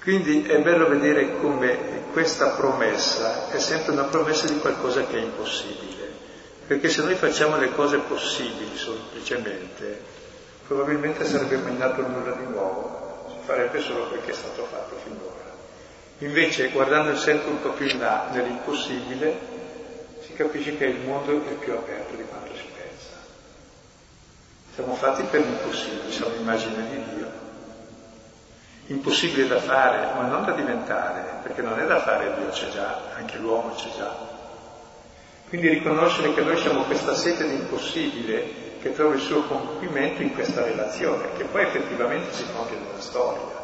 [0.00, 5.20] Quindi è bello vedere come questa promessa è sempre una promessa di qualcosa che è
[5.20, 6.14] impossibile.
[6.66, 10.00] Perché se noi facciamo le cose possibili semplicemente,
[10.66, 13.05] probabilmente sarebbe mai nato nulla di nuovo
[13.46, 15.54] farebbe solo perché è stato fatto finora.
[16.18, 19.38] Invece, guardando sempre un po' più in là, nell'impossibile,
[20.20, 23.10] si capisce che il mondo è più aperto di quanto si pensa.
[24.74, 27.44] Siamo fatti per l'impossibile, siamo immagine di Dio.
[28.88, 33.00] Impossibile da fare, ma non da diventare, perché non è da fare Dio c'è già,
[33.16, 34.34] anche l'uomo c'è già.
[35.48, 40.32] Quindi riconoscere che noi siamo questa sete di impossibile che trova il suo compimento in
[40.32, 43.54] questa relazione, che poi effettivamente si compie nella storia.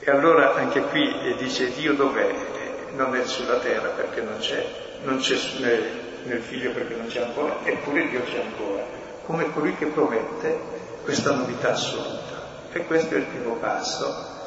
[0.00, 2.48] E allora anche qui dice Dio dov'è?
[2.96, 4.66] Non è sulla terra perché non c'è,
[5.02, 5.84] non c'è nel,
[6.24, 8.82] nel figlio perché non c'è ancora, eppure Dio c'è ancora,
[9.24, 10.58] come colui che promette
[11.04, 12.38] questa novità assoluta.
[12.72, 14.38] E questo è il primo passo,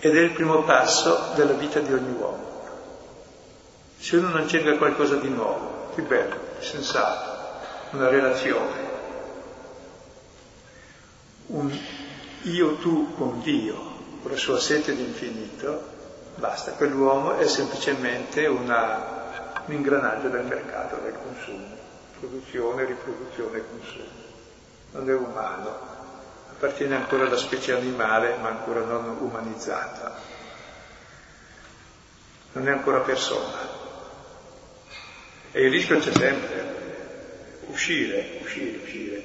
[0.00, 2.50] ed è il primo passo della vita di ogni uomo.
[3.98, 7.31] Se uno non cerca qualcosa di nuovo, più bello, più sensato,
[7.92, 8.90] una relazione,
[11.46, 11.78] un
[12.42, 13.74] io tu con Dio,
[14.22, 15.90] con la sua sete di infinito,
[16.36, 21.76] basta, quell'uomo è semplicemente una, un ingranaggio del mercato, del consumo,
[22.18, 24.20] produzione, riproduzione, consumo.
[24.92, 25.78] Non è umano,
[26.50, 30.18] appartiene ancora alla specie animale ma ancora non umanizzata,
[32.52, 33.80] non è ancora persona.
[35.52, 36.81] E il rischio c'è sempre,
[37.66, 39.22] uscire, uscire, uscire.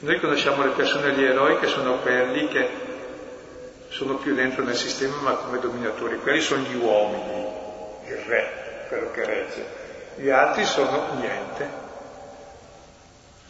[0.00, 2.68] Noi conosciamo le persone, gli eroi, che sono quelli che
[3.88, 6.18] sono più dentro nel sistema ma come dominatori.
[6.18, 7.46] Quelli sono gli uomini,
[8.06, 9.66] il re, quello che regge.
[10.16, 11.68] Gli altri sono niente,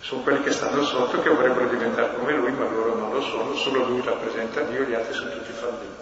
[0.01, 3.55] sono quelli che stanno sotto che vorrebbero diventare come lui, ma loro non lo sono,
[3.55, 5.98] solo lui rappresenta Dio, gli altri sono tutti falliti.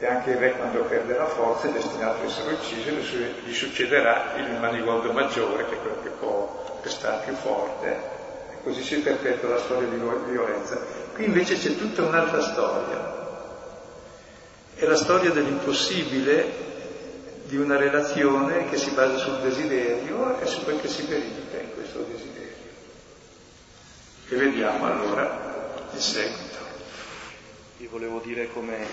[0.00, 2.90] E anche il re quando perde la forza è destinato a essere ucciso,
[3.44, 7.88] gli succederà il manigoldo maggiore, che è quello che può restare più forte,
[8.52, 9.96] e così si perpetua la storia di
[10.30, 10.78] violenza.
[11.14, 13.16] Qui invece c'è tutta un'altra storia.
[14.76, 16.66] È la storia dell'impossibile
[17.46, 21.74] di una relazione che si basa sul desiderio e su quel che si verifica in
[21.74, 22.54] questo desiderio.
[24.28, 26.47] E vediamo allora il seguito.
[27.80, 28.84] Io volevo dire come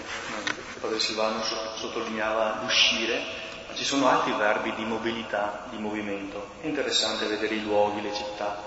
[0.79, 3.19] Padre Silvano sottolineava l'uscire,
[3.67, 6.51] ma ci sono altri verbi di mobilità, di movimento.
[6.61, 8.61] È interessante vedere i luoghi, le città.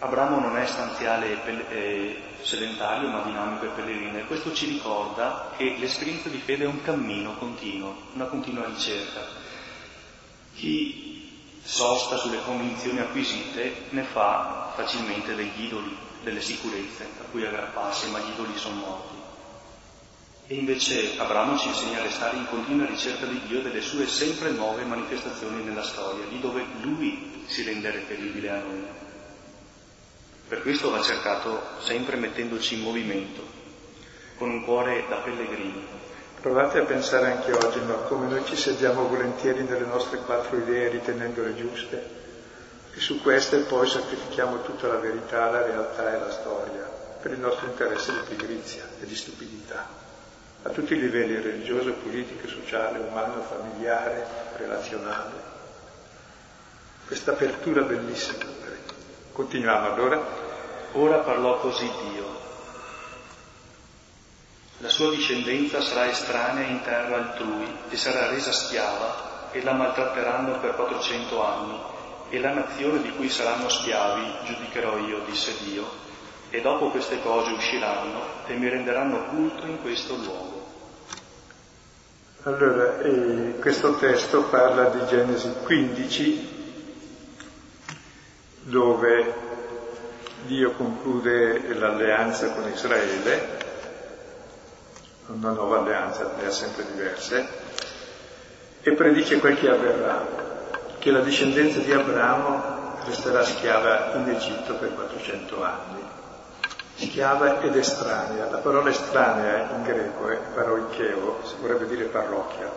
[0.00, 5.76] Abramo non è stanziale e sedentario, ma dinamico e pellegrino, e questo ci ricorda che
[5.78, 9.22] l'esperienza di fede è un cammino continuo, una continua ricerca.
[10.54, 18.10] Chi sosta sulle convinzioni acquisite ne fa facilmente degli idoli, delle sicurezze a cui aggrapparsi,
[18.10, 19.14] ma gli idoli sono morti.
[20.48, 24.08] E invece Abramo ci insegna a restare in continua ricerca di Dio e delle sue
[24.08, 28.84] sempre nuove manifestazioni nella storia, di dove Lui si rende reperibile a noi.
[30.48, 33.42] Per questo va cercato sempre mettendoci in movimento,
[34.36, 35.84] con un cuore da pellegrini,
[36.40, 40.90] Provate a pensare anche oggi, ma come noi ci sediamo volentieri nelle nostre quattro idee
[40.90, 42.25] ritenendole giuste,
[42.96, 46.90] e su queste poi sacrifichiamo tutta la verità, la realtà e la storia,
[47.20, 49.86] per il nostro interesse di pigrizia e di stupidità,
[50.62, 54.26] a tutti i livelli, religioso, politico, sociale, umano, familiare,
[54.56, 55.54] relazionale.
[57.06, 58.44] Questa apertura bellissima.
[59.32, 60.44] Continuiamo allora.
[60.92, 62.44] Ora parlò così Dio
[64.80, 70.60] la sua discendenza sarà estranea in terra altrui e sarà resa schiava e la maltratteranno
[70.60, 71.94] per 400 anni
[72.30, 75.84] e la nazione di cui saranno schiavi giudicherò io, disse Dio,
[76.50, 80.64] e dopo queste cose usciranno e mi renderanno culto in questo luogo.
[82.42, 86.54] Allora, eh, questo testo parla di Genesi 15,
[88.62, 89.34] dove
[90.46, 93.64] Dio conclude l'alleanza con Israele
[95.28, 97.46] una nuova alleanza, ne ha sempre diverse,
[98.82, 100.55] e predice quel che avverrà,
[101.06, 106.02] che la discendenza di Abramo resterà schiava in Egitto per 400 anni.
[106.96, 108.50] Schiava ed estranea.
[108.50, 112.68] La parola estranea in greco è paroikeo, si vorrebbe dire parrocchia,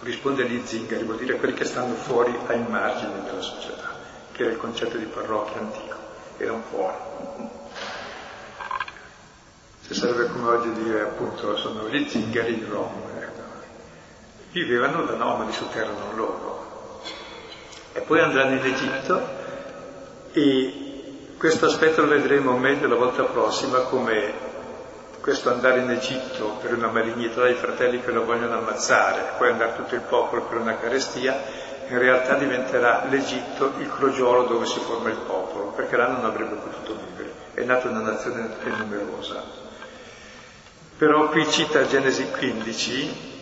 [0.00, 3.90] corrisponde agli zingari, vuol dire quelli che stanno fuori ai margini della società,
[4.32, 5.96] che era il concetto di parrocchia antico,
[6.38, 6.96] erano fuori.
[9.86, 12.96] Che sarebbe come oggi dire appunto sono gli zingari di Roma.
[13.16, 13.42] Ecco.
[14.50, 16.67] Vivevano da nomadi su terra non loro.
[17.98, 19.28] E poi andranno in Egitto
[20.30, 24.32] e questo aspetto lo vedremo meglio la volta prossima come
[25.20, 29.74] questo andare in Egitto per una malignità dei fratelli che lo vogliono ammazzare, poi andare
[29.74, 31.42] tutto il popolo per una carestia,
[31.88, 36.54] in realtà diventerà l'Egitto il crogiolo dove si forma il popolo, perché là non avrebbe
[36.54, 37.32] potuto vivere.
[37.52, 39.42] È nata una nazione numerosa.
[40.96, 43.37] Però qui cita Genesi 15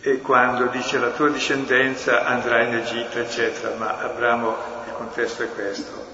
[0.00, 5.52] e quando dice la tua discendenza andrà in Egitto, eccetera, ma Abramo, il contesto è
[5.52, 6.06] questo,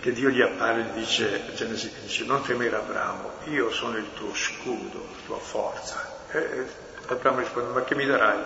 [0.00, 4.34] che Dio gli appare e dice, Genesi 15, non temere Abramo, io sono il tuo
[4.34, 6.14] scudo, la tua forza.
[6.30, 6.66] E
[7.06, 8.38] Abramo risponde, ma che mi darai?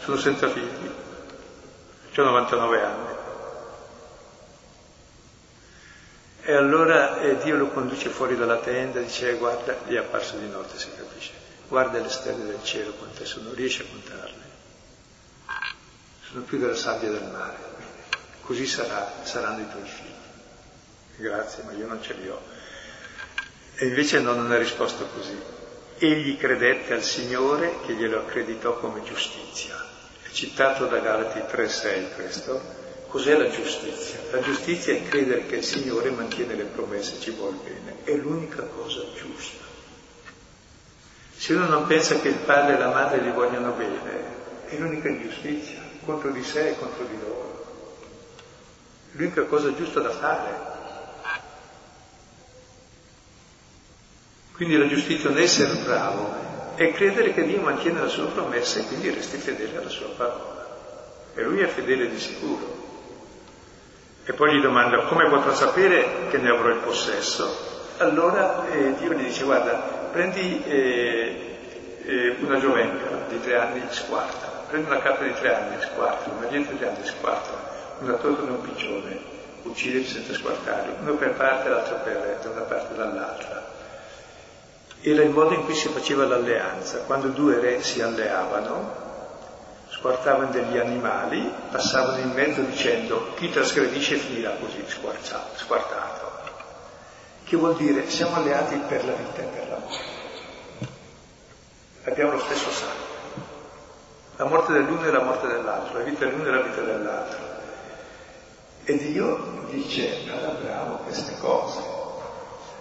[0.00, 0.90] Sono senza figli,
[2.14, 3.14] ho 99 anni.
[6.42, 10.48] E allora eh, Dio lo conduce fuori dalla tenda dice guarda, gli è apparso di
[10.48, 11.05] notte, si capisce.
[11.68, 14.44] Guarda le stelle del cielo quante sono, riesci a contarle.
[16.28, 17.56] Sono più della sabbia del mare.
[18.42, 21.24] Così sarà, saranno i tuoi figli.
[21.28, 22.40] Grazie, ma io non ce li ho.
[23.74, 25.36] E invece no, non è risposto così.
[25.98, 29.74] Egli credette al Signore che glielo accreditò come giustizia.
[30.22, 32.84] È citato da Galati 3,6 questo
[33.16, 34.18] Cos'è la giustizia?
[34.30, 38.62] La giustizia è credere che il Signore mantiene le promesse, ci vuole bene, è l'unica
[38.62, 39.64] cosa giusta.
[41.36, 43.98] Se uno non pensa che il padre e la madre gli vogliono bene,
[44.66, 47.64] è l'unica giustizia, contro di sé e contro di loro.
[49.12, 50.74] L'unica cosa giusta da fare.
[54.52, 56.34] Quindi la giustizia non è essere bravo,
[56.74, 60.66] è credere che Dio mantiene la sua promessa e quindi resti fedele alla sua parola.
[61.34, 62.84] E lui è fedele di sicuro.
[64.24, 67.74] E poi gli domanda come potrò sapere che ne avrò il possesso?
[67.98, 71.58] Allora eh, Dio gli dice guarda, prendi eh,
[72.06, 76.48] eh, una giovenca di tre anni, squarta, prendi una capra di tre anni, squarta, una
[76.48, 77.50] gente di tre anni, squarta,
[77.98, 79.18] una torta e un piccione,
[79.64, 83.74] ucciderli senza squartarli, uno per parte e l'altro per, da una parte e dall'altra.
[85.02, 89.04] Era il modo in cui si faceva l'alleanza, quando due re si alleavano,
[89.90, 96.15] squartavano degli animali, passavano in mezzo dicendo chi trasgredisce finirà così, squartato.
[97.46, 100.04] Che vuol dire siamo alleati per la vita e per la morte.
[102.06, 103.04] Abbiamo lo stesso sangue.
[104.34, 107.38] La morte dell'uno e la morte dell'altro, la vita dell'uno e la vita dell'altro.
[108.82, 111.82] E Dio dice ad Abramo queste cose.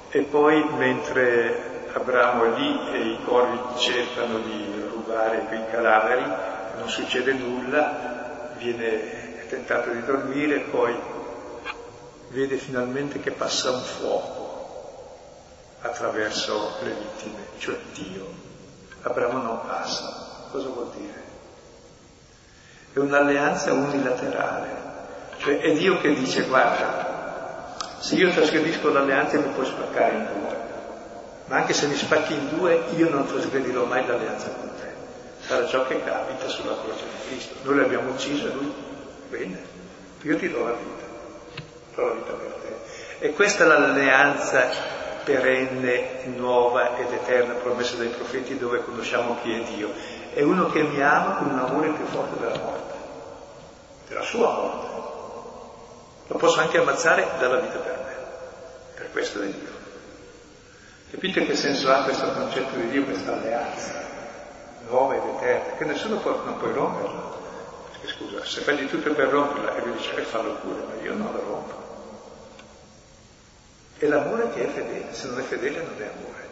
[0.10, 6.24] E poi mentre Abramo è lì e i corvi cercano di rubare quei cadaveri,
[6.80, 10.96] non succede nulla, viene tentato di dormire, poi
[12.30, 14.35] vede finalmente che passa un fuoco
[15.86, 18.28] attraverso le vittime, cioè Dio.
[19.02, 20.48] Abramo non passa.
[20.52, 21.24] Cosa vuol dire?
[22.94, 24.70] È un'alleanza unilaterale,
[25.38, 30.58] cioè è Dio che dice guarda, se io trasgredisco l'alleanza mi puoi spaccare in due,
[31.46, 34.86] ma anche se mi spacchi in due io non trasgredirò mai l'alleanza con te
[35.46, 37.54] sarà ciò che capita sulla croce di Cristo.
[37.64, 38.74] Noi l'abbiamo ucciso e lui,
[39.30, 39.64] bene,
[40.22, 41.06] io ti do la vita,
[41.96, 43.26] do la vita per te.
[43.26, 49.64] E questa è l'alleanza perenne, nuova ed eterna promessa dai profeti dove conosciamo chi è
[49.76, 49.92] Dio.
[50.34, 52.94] È uno che mi ama con un amore più forte della morte,
[54.08, 54.88] della sua morte.
[56.28, 58.16] Lo posso anche ammazzare dalla vita per me,
[58.96, 59.74] per questo è Dio.
[61.12, 64.06] Capite che senso ha questo concetto di Dio, questa alleanza?
[64.90, 67.34] nuova ed eterna, che nessuno può, non può romperla.
[67.92, 71.02] Perché scusa, se fai di tutto per romperla e lui dice, eh, fallo pure, ma
[71.04, 71.85] io non la rompo.
[73.98, 76.48] È l'amore che è fedele, se non è fedele non è amore.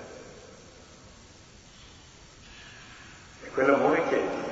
[3.43, 4.51] È quell'amore che è Dio.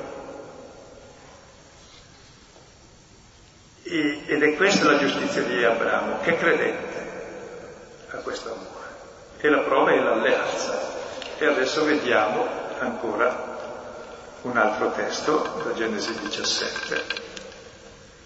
[3.83, 7.09] E, ed è questa la giustizia di Abramo, che è credente
[8.09, 8.89] a questo amore.
[9.37, 10.89] E la prova è l'alleanza.
[11.37, 12.45] E adesso vediamo
[12.79, 13.51] ancora
[14.41, 17.29] un altro testo, da Genesi 17.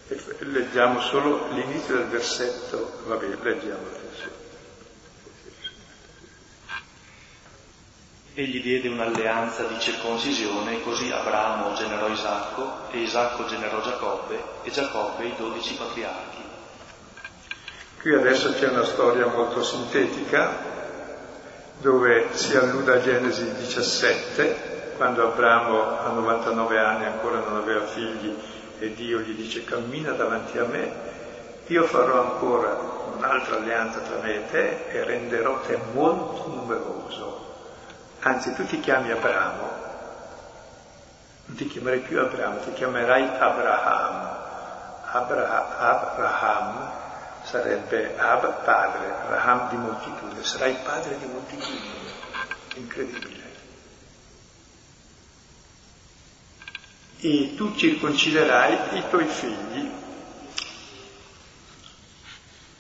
[0.08, 4.05] E leggiamo solo l'inizio del versetto, vabbè, leggiamo
[8.36, 8.40] adesso.
[8.40, 15.26] Egli diede un'alleanza di circoncisione, così Abramo generò Isacco, e Isacco generò Giacobbe, e Giacobbe
[15.26, 16.44] i dodici patriarchi.
[18.02, 20.74] Qui adesso c'è una storia molto sintetica,
[21.80, 28.34] dove si allude a Genesi 17, quando Abramo a 99 anni ancora non aveva figli
[28.80, 30.94] e Dio gli dice cammina davanti a me,
[31.68, 32.78] io farò ancora
[33.16, 37.35] un'altra alleanza tra me e te e renderò te molto numeroso.
[38.28, 39.70] Anzi, tu ti chiami Abramo,
[41.46, 44.44] non ti chiamerai più Abramo, ti chiamerai Abraham.
[45.12, 46.92] Abra- Abraham
[47.44, 52.14] sarebbe Ab padre, Abraham di moltitudine, sarai padre di moltitudine.
[52.76, 53.44] Incredibile.
[57.26, 59.92] e tu circonciderai i tuoi figli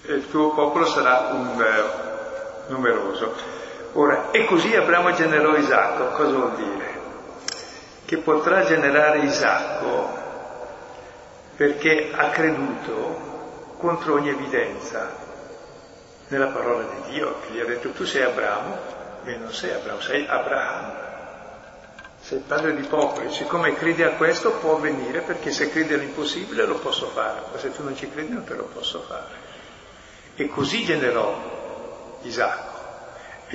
[0.04, 3.34] e il tuo popolo sarà un, uh, numeroso.
[3.98, 6.94] Ora, e così Abramo generò Isacco, cosa vuol dire?
[8.06, 10.24] Che potrà generare Isacco
[11.56, 15.10] perché ha creduto contro ogni evidenza
[16.28, 18.78] nella parola di Dio, che gli ha detto tu sei Abramo,
[19.24, 21.04] e non sei Abramo, sei Abramo
[22.26, 26.80] sei padre di popoli, siccome credi a questo può avvenire perché se credi all'impossibile lo
[26.80, 29.54] posso fare, ma se tu non ci credi non te lo posso fare.
[30.36, 32.75] E così generò Isacco,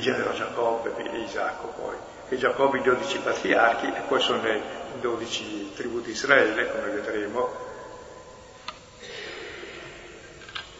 [0.00, 1.96] generò Giacobbe e Isacco poi,
[2.28, 4.62] e Giacobbe i dodici patriarchi e poi sono le
[5.00, 7.68] dodici tribù di Israele, come vedremo.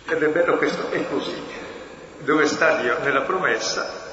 [0.08, 1.68] Ed è bello questo, è così.
[2.18, 2.98] Dove sta Dio?
[3.00, 4.08] Nella promessa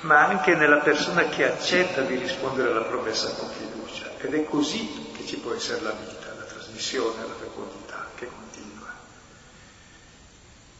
[0.00, 4.10] ma anche nella persona che accetta di rispondere alla promessa con fiducia.
[4.18, 8.92] Ed è così che ci può essere la vita, la trasmissione, la fecondità che continua.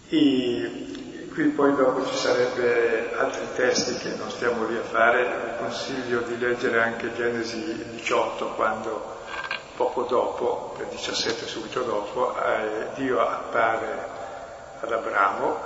[0.09, 0.96] E
[1.37, 6.21] qui poi dopo ci sarebbe altri testi che non stiamo lì a fare, vi consiglio
[6.21, 9.19] di leggere anche Genesi 18 quando
[9.77, 14.09] poco dopo, nel 17 subito dopo, eh, Dio appare
[14.81, 15.61] ad Abramo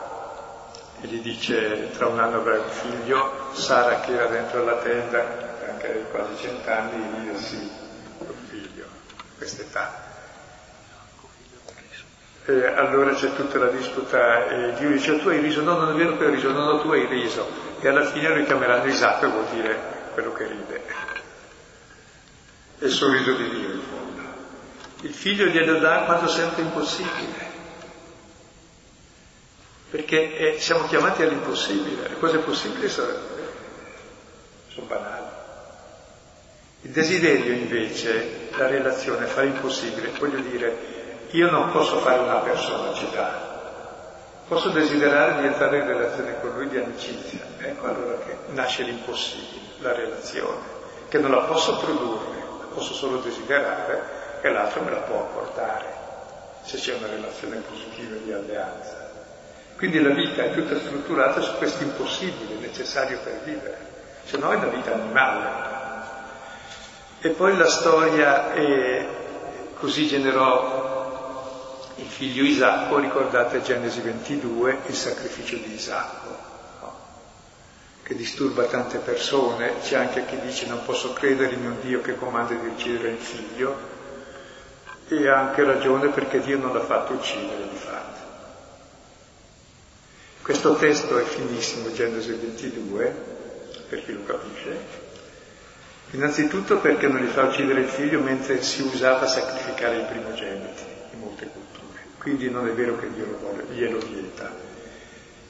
[1.03, 5.25] e gli dice tra un anno avrai un figlio, Sara che era dentro la tenda,
[5.71, 7.71] anche lei quasi cent'anni, io sì,
[8.19, 8.87] un figlio,
[9.37, 10.10] quest'età.
[12.51, 15.95] E allora c'è tutta la disputa e Dio dice tu hai riso, no non è
[15.95, 17.47] vero che hai riso, no, no tu hai riso
[17.81, 19.79] e alla fine lo chiameranno Isacco vuol dire
[20.15, 20.83] quello che ride.
[22.77, 24.23] È il sorriso di Dio in fondo.
[25.03, 27.51] Il figlio glielo dà quando sente impossibile,
[29.89, 33.13] perché è, siamo chiamati all'impossibile, le cose possibili sono,
[34.67, 35.25] sono banali.
[36.81, 41.00] Il desiderio invece, la relazione fa l'impossibile, voglio dire,
[41.33, 43.49] io non posso fare una personalità,
[44.49, 49.75] posso desiderare di entrare in relazione con lui di amicizia, ecco allora che nasce l'impossibile,
[49.79, 50.79] la relazione,
[51.09, 55.85] che non la posso produrre, la posso solo desiderare e l'altro me la può apportare,
[56.65, 59.09] se c'è una relazione positiva di alleanza.
[59.77, 63.79] Quindi la vita è tutta strutturata su questo impossibile necessario per vivere,
[64.25, 65.69] se no è una vita animale.
[67.21, 69.07] E poi la storia è,
[69.79, 70.80] così generò
[72.01, 76.37] il figlio Isacco, ricordate Genesi 22, il sacrificio di Isacco,
[76.81, 76.99] no?
[78.03, 82.17] che disturba tante persone, c'è anche chi dice non posso credere in un Dio che
[82.17, 83.99] comanda di uccidere il figlio,
[85.09, 88.19] e ha anche ragione perché Dio non l'ha fatto uccidere di fatto.
[90.43, 93.15] Questo testo è finissimo, Genesi 22,
[93.89, 95.09] per chi lo capisce,
[96.13, 100.83] Innanzitutto perché non gli fa uccidere il figlio mentre si usava sacrificare i primogeniti
[101.13, 101.60] in molte culture.
[102.21, 104.51] Quindi non è vero che Dio lo vuole, glielo vieta.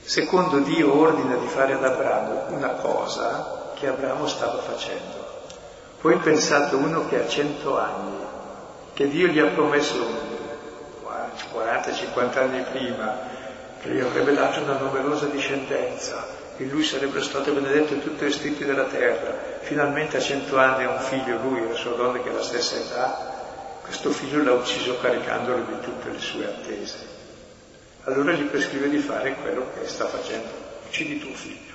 [0.02, 5.48] Secondo, Dio ordina di fare ad Abramo una cosa che Abramo stava facendo.
[6.00, 8.18] Poi pensate uno che ha cento anni,
[8.94, 9.96] che Dio gli ha promesso
[11.52, 13.18] 40-50 anni prima,
[13.80, 16.24] che gli avrebbe dato una numerosa discendenza,
[16.58, 19.58] in lui sarebbero state benedette tutte le scritte della terra.
[19.60, 22.42] Finalmente a cento anni ha un figlio, lui e la sua donna che ha la
[22.42, 23.29] stessa età,
[23.90, 26.96] questo figlio l'ha ucciso caricandolo di tutte le sue attese.
[28.04, 30.48] Allora gli prescrive di fare quello che sta facendo,
[30.86, 31.74] uccidi tuo figlio.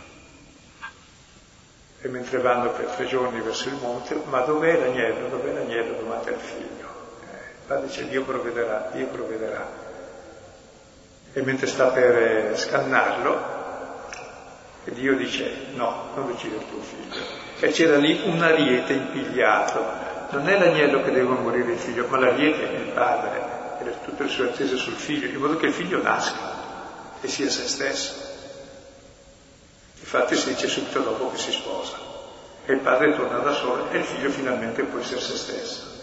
[1.99, 5.28] E mentre vanno per tre giorni verso il monte, ma dov'è l'agnello?
[5.28, 5.99] Dov'è l'agnello?
[5.99, 6.88] Domanda il figlio.
[7.22, 9.70] Eh, padre dice Dio provvederà, Dio provvederà.
[11.34, 13.53] E mentre sta per scannarlo,
[14.86, 17.22] e Dio dice no, non uccidere tuo figlio.
[17.59, 20.05] E c'era lì un ariete impigliato.
[20.30, 24.23] Non è l'agnello che deve morire il figlio, ma l'ariete è il padre, e tutte
[24.23, 26.63] le sue attese sul figlio, in modo che il figlio nasca
[27.21, 28.13] e sia se stesso.
[29.99, 31.97] Infatti si dice subito dopo che si sposa.
[32.65, 35.93] E il padre torna da solo e il figlio finalmente può essere se stesso.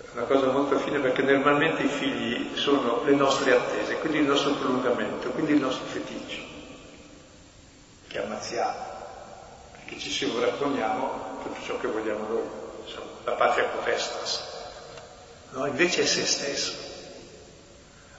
[0.00, 4.24] È una cosa molto fine perché normalmente i figli sono le nostre attese, quindi il
[4.24, 6.56] nostro prolungamento, quindi il nostro feticcio
[8.08, 8.76] che ammazziamo,
[9.72, 12.57] perché ci sovrapponiamo tutto ciò che vogliamo noi,
[13.28, 14.42] la patria potestas.
[15.50, 16.72] No, invece è se stesso.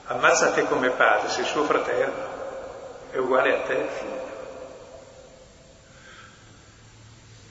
[0.06, 2.12] Ammazza te come padre, sei suo fratello,
[3.10, 4.28] è uguale a te, figlio.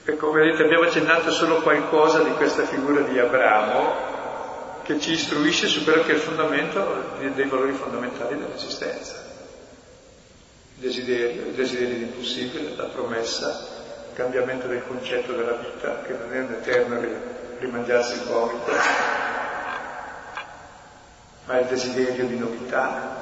[0.06, 4.08] E come vedete abbiamo accennato solo qualcosa di questa figura di Abramo
[4.84, 9.30] che ci istruisce su quello che è il fondamento dei valori fondamentali dell'esistenza
[10.80, 13.68] il desiderio, il desiderio di impossibile, la promessa,
[14.10, 17.00] il cambiamento del concetto della vita, che non è un eterno
[17.60, 18.72] rimangiarsi il vomito,
[21.46, 23.18] ma il desiderio di novità.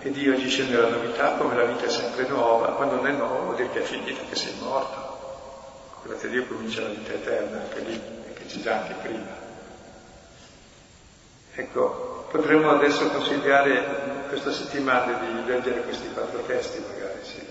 [0.00, 3.40] E Dio agisce nella novità come la vita è sempre nuova, quando non è nuova
[3.40, 5.16] vuol dire che è finita, che sei morto.
[6.04, 8.00] Grazie a Dio comincia la vita eterna, anche lì,
[8.32, 9.46] che c'è già anche prima.
[11.54, 17.44] Ecco, potremmo adesso consigliare questa settimana di leggere questi quattro testi, magari, sì.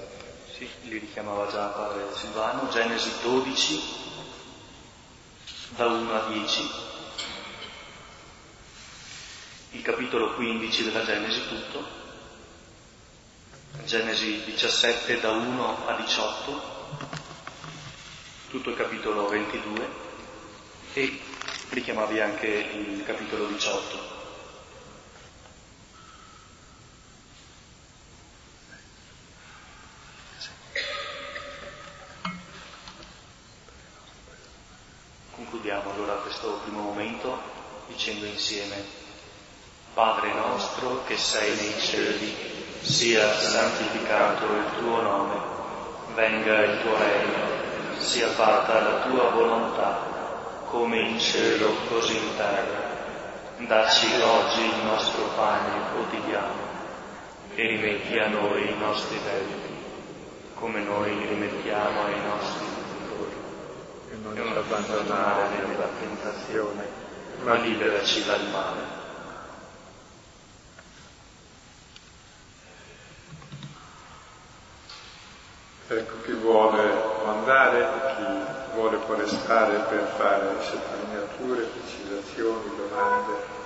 [0.55, 4.06] Sì, li richiamava già padre Silvano, Genesi 12,
[5.75, 6.71] da 1 a 10,
[9.71, 11.85] il capitolo 15 della Genesi tutto,
[13.85, 16.61] Genesi 17 da 1 a 18,
[18.49, 19.89] tutto il capitolo 22
[20.93, 21.21] e
[21.69, 24.16] richiamavi anche il capitolo 18.
[35.37, 37.37] Concludiamo allora questo primo momento
[37.85, 38.83] dicendo insieme,
[39.93, 42.35] Padre nostro che sei nei cieli,
[42.81, 45.35] sia santificato il tuo nome,
[46.15, 52.95] venga il tuo regno, sia fatta la tua volontà come in cielo così in terra.
[53.59, 56.65] Dacci oggi il nostro pane quotidiano
[57.53, 59.75] e rimetti a noi i nostri debiti,
[60.55, 62.66] come noi rimettiamo ai nostri
[64.33, 66.87] non abbandonare nella tentazione,
[67.43, 68.95] ma liberaci dal male.
[75.89, 83.56] Ecco chi vuole mandare, chi vuole può restare per fare sottolineature, precisazioni, domande.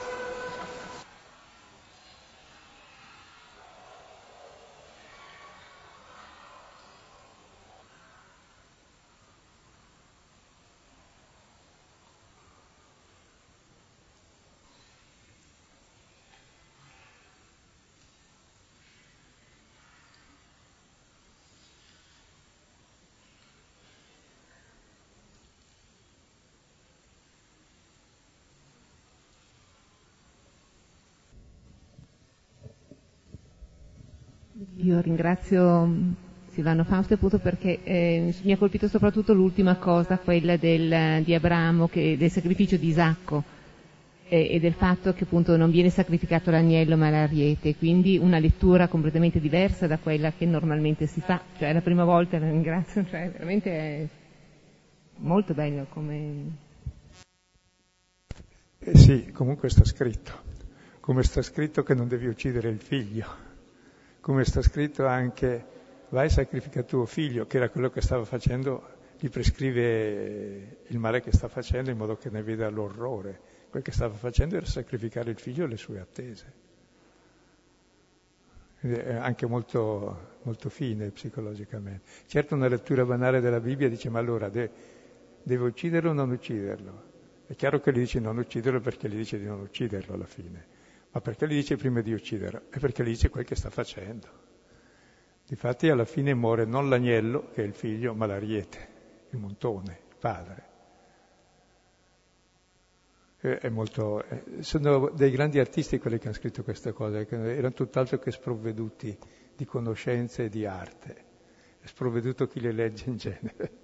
[34.78, 36.12] Io ringrazio mm,
[36.52, 41.88] Silvano Fausto appunto perché eh, mi ha colpito soprattutto l'ultima cosa, quella del, di Abramo,
[41.88, 43.44] che, del sacrificio di Isacco
[44.28, 48.88] eh, e del fatto che appunto non viene sacrificato l'agnello ma l'ariete, quindi una lettura
[48.88, 53.04] completamente diversa da quella che normalmente si fa, cioè è la prima volta, la ringrazio,
[53.10, 54.08] cioè veramente è
[55.18, 56.70] molto bello come...
[58.84, 60.34] Eh sì, comunque sta scritto,
[61.00, 63.50] come sta scritto che non devi uccidere il figlio
[64.22, 65.66] come sta scritto anche
[66.10, 71.22] vai e sacrifica tuo figlio, che era quello che stava facendo, gli prescrive il male
[71.22, 73.50] che sta facendo in modo che ne veda l'orrore.
[73.70, 76.60] Quel che stava facendo era sacrificare il figlio alle sue attese.
[78.80, 82.02] È anche molto, molto fine psicologicamente.
[82.26, 84.70] Certo una lettura banale della Bibbia dice ma allora de-
[85.42, 87.10] deve ucciderlo o non ucciderlo?
[87.48, 90.71] È chiaro che gli dice non ucciderlo perché gli dice di non ucciderlo alla fine.
[91.14, 92.68] Ma perché gli dice prima di uccidere?
[92.70, 94.28] È perché gli dice quel che sta facendo.
[95.46, 98.88] Difatti alla fine muore non l'agnello, che è il figlio, ma l'ariete,
[99.32, 100.70] il montone, il padre.
[103.70, 104.24] Molto,
[104.60, 109.18] sono dei grandi artisti quelli che hanno scritto queste cose, che erano tutt'altro che sprovveduti
[109.56, 111.26] di conoscenze e di arte.
[111.82, 113.81] È sprovveduto chi le legge in genere.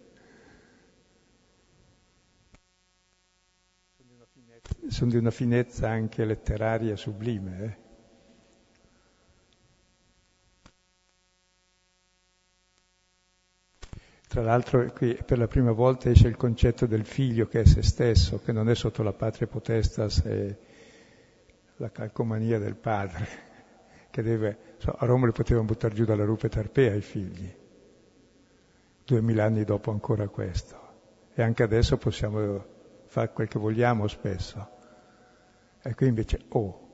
[4.88, 7.64] Sono di una finezza anche letteraria sublime.
[7.64, 7.86] Eh?
[14.28, 17.82] Tra l'altro qui per la prima volta esce il concetto del figlio che è se
[17.82, 20.58] stesso, che non è sotto la patria potestas e
[21.78, 23.28] la calcomania del padre,
[24.12, 24.58] che deve...
[24.78, 27.52] So, a Roma li potevano buttare giù dalla rupe tarpea i figli,
[29.06, 30.86] duemila anni dopo ancora questo.
[31.34, 32.76] E anche adesso possiamo
[33.18, 34.76] fare quel che vogliamo spesso.
[35.82, 36.86] E qui invece, oh,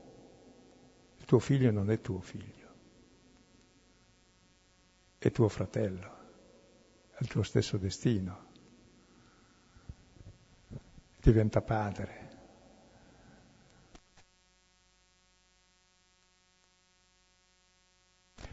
[1.18, 2.68] il tuo figlio non è tuo figlio,
[5.18, 6.06] è tuo fratello,
[7.12, 8.46] ha il tuo stesso destino,
[11.20, 12.22] diventa padre.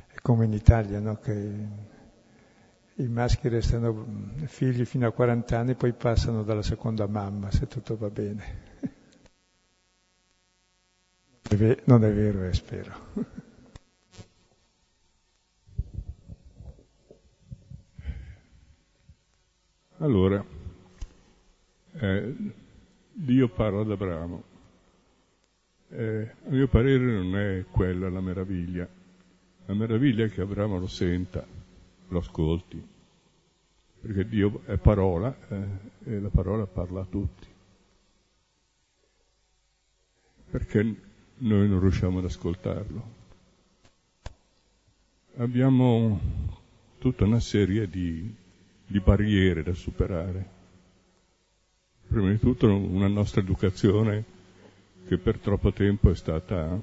[0.07, 1.15] È come in Italia, no?
[1.19, 1.67] che
[2.96, 4.06] i maschi restano
[4.46, 8.70] figli fino a 40 anni, poi passano dalla seconda mamma, se tutto va bene.
[11.84, 13.10] Non è vero, eh, spero.
[19.98, 20.44] Allora,
[21.94, 22.36] eh,
[23.12, 24.44] Dio parla ad Abramo.
[25.89, 28.88] Eh, a mio parere non è quella la meraviglia.
[29.66, 31.46] La meraviglia è che Abramo lo senta,
[32.12, 32.82] lo ascolti,
[34.01, 35.68] perché Dio è parola eh,
[36.05, 37.47] e la parola parla a tutti.
[40.51, 40.84] Perché
[41.38, 43.20] noi non riusciamo ad ascoltarlo.
[45.38, 46.20] Abbiamo
[46.97, 48.36] tutta una serie di,
[48.86, 50.59] di barriere da superare.
[52.07, 54.24] Prima di tutto una nostra educazione
[55.07, 56.80] che per troppo tempo è stata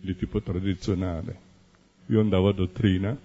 [0.00, 1.50] di tipo tradizionale.
[2.06, 3.16] Io andavo a dottrina,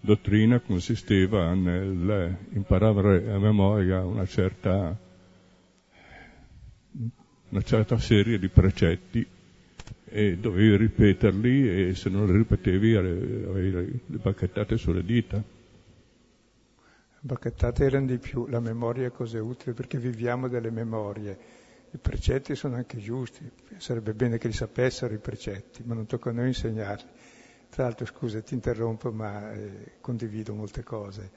[0.00, 4.96] dottrina consisteva nel imparare a memoria una certa
[7.50, 9.26] una certa serie di precetti
[10.10, 13.70] e dovevi ripeterli e se non li ripetevi avevi
[14.06, 15.42] le bacchettate sulle dita.
[17.20, 21.36] Bacchettate erano di più, la memoria è cosa utile perché viviamo delle memorie.
[21.90, 26.30] I precetti sono anche giusti, sarebbe bene che li sapessero i precetti, ma non tocca
[26.30, 27.08] a noi insegnarli.
[27.70, 31.30] Tra l'altro, scusa, ti interrompo, ma eh, condivido molte cose.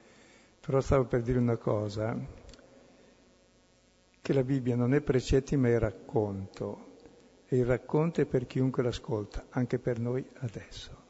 [0.60, 2.16] Però stavo per dire una cosa,
[4.22, 6.90] che la Bibbia non è precetti ma è racconto
[7.46, 11.00] e il racconto è per chiunque l'ascolta, anche per noi adesso.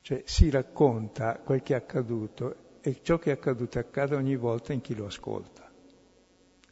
[0.00, 4.72] Cioè si racconta quel che è accaduto e ciò che è accaduto accade ogni volta
[4.72, 5.70] in chi lo ascolta,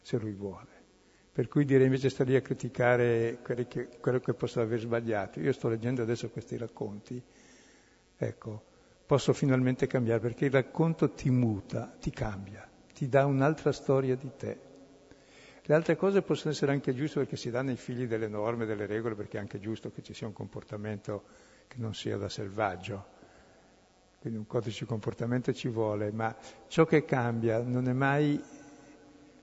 [0.01, 0.78] se lui vuole.
[1.39, 5.39] Per cui direi invece stare lì a criticare che, quello che posso aver sbagliato.
[5.39, 7.23] Io sto leggendo adesso questi racconti,
[8.17, 8.63] ecco,
[9.07, 14.33] posso finalmente cambiare, perché il racconto ti muta, ti cambia, ti dà un'altra storia di
[14.37, 14.59] te.
[15.63, 18.87] Le altre cose possono essere anche giuste perché si danno ai figli delle norme, delle
[18.87, 21.23] regole, perché è anche giusto che ci sia un comportamento
[21.69, 23.07] che non sia da selvaggio.
[24.19, 26.35] Quindi un codice di comportamento ci vuole, ma
[26.67, 28.43] ciò che cambia non è mai,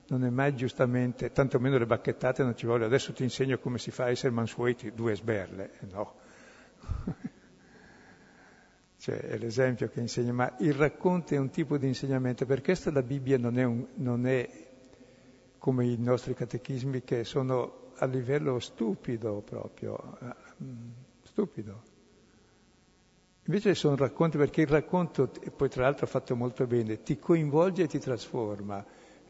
[0.08, 3.90] non è mai giustamente, tantomeno le bacchettate non ci vuole, adesso ti insegno come si
[3.90, 6.14] fa a essere mansueti, due sberle, no.
[8.98, 12.90] cioè è l'esempio che insegna, ma il racconto è un tipo di insegnamento, per questo
[12.90, 14.48] la Bibbia non è, un, non è
[15.58, 20.34] come i nostri catechismi che sono a livello stupido proprio, eh,
[21.22, 21.94] stupido.
[23.46, 27.86] Invece sono racconti perché il racconto, poi tra l'altro fatto molto bene, ti coinvolge e
[27.86, 28.84] ti trasforma,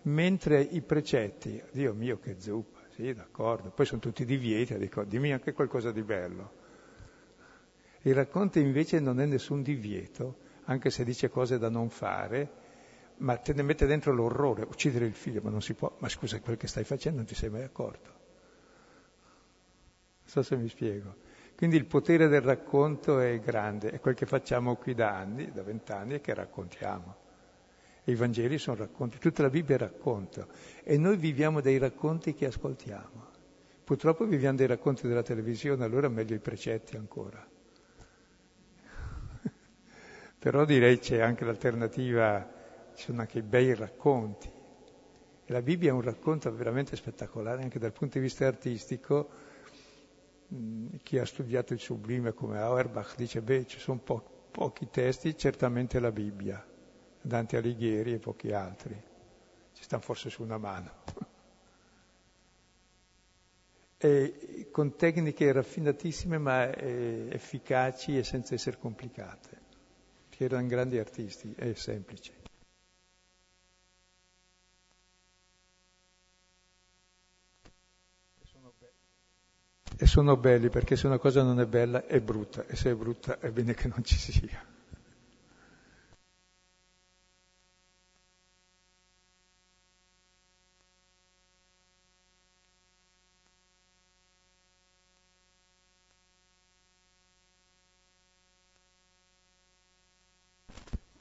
[0.07, 5.33] mentre i precetti, Dio mio che zuppa, sì d'accordo, poi sono tutti divieti, dico dimmi
[5.33, 6.65] anche qualcosa di bello.
[8.03, 12.65] Il racconto invece non è nessun divieto, anche se dice cose da non fare,
[13.19, 16.41] ma te ne mette dentro l'orrore, uccidere il figlio, ma non si può, ma scusa,
[16.41, 18.11] quel che stai facendo non ti sei mai accorto.
[20.21, 21.25] Non so se mi spiego.
[21.57, 25.63] Quindi il potere del racconto è grande, è quel che facciamo qui da anni, da
[25.63, 27.25] vent'anni, e che raccontiamo.
[28.09, 30.47] I Vangeli sono racconti, tutta la Bibbia è racconto,
[30.85, 33.35] e noi viviamo dei racconti che ascoltiamo.
[33.83, 37.45] Purtroppo viviamo dei racconti della televisione, allora meglio i precetti ancora.
[40.39, 42.49] Però direi c'è anche l'alternativa,
[42.95, 44.49] ci sono anche i bei racconti.
[45.45, 49.29] E la Bibbia è un racconto veramente spettacolare anche dal punto di vista artistico.
[50.55, 55.37] Mm, chi ha studiato il sublime come Auerbach dice, beh, ci sono po- pochi testi,
[55.37, 56.65] certamente la Bibbia,
[57.27, 58.95] Dante Alighieri e pochi altri.
[59.73, 60.91] Ci stanno forse su una mano.
[63.99, 69.59] E con tecniche raffinatissime ma eh, efficaci e senza essere complicate
[70.29, 72.35] che erano grandi artisti, è semplice.
[79.99, 82.95] E sono belli perché se una cosa non è bella è brutta e se è
[82.95, 84.76] brutta è bene che non ci sia.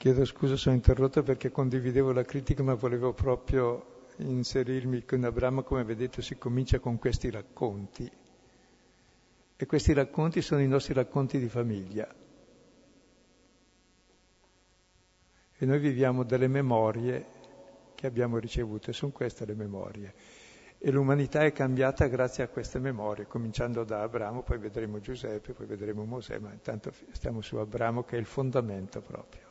[0.05, 5.83] Chiedo scusa, sono interrotto perché condividevo la critica, ma volevo proprio inserirmi con Abramo, come
[5.83, 8.07] vedete si comincia con questi racconti.
[9.55, 12.07] E questi racconti sono i nostri racconti di famiglia.
[15.57, 17.25] E noi viviamo delle memorie
[17.95, 20.13] che abbiamo ricevuto, e sono queste le memorie.
[20.77, 25.65] E l'umanità è cambiata grazie a queste memorie, cominciando da Abramo, poi vedremo Giuseppe, poi
[25.65, 29.44] vedremo Mosè, ma intanto stiamo su Abramo che è il fondamento proprio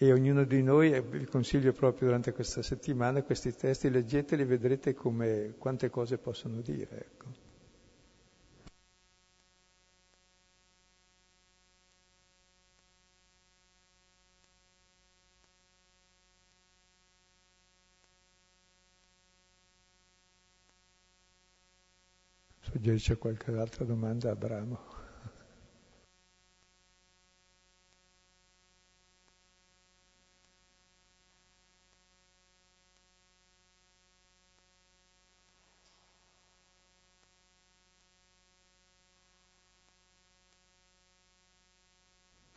[0.00, 4.46] e ognuno di noi, eh, vi consiglio proprio durante questa settimana, questi testi, leggeteli e
[4.46, 6.88] vedrete come, quante cose possono dire.
[6.90, 7.26] Ecco.
[22.60, 24.97] Suggerisce qualche altra domanda a Abramo.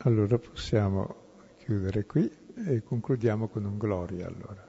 [0.04, 1.14] Allora possiamo
[1.58, 2.28] chiudere qui
[2.66, 4.66] e concludiamo con un gloria allora.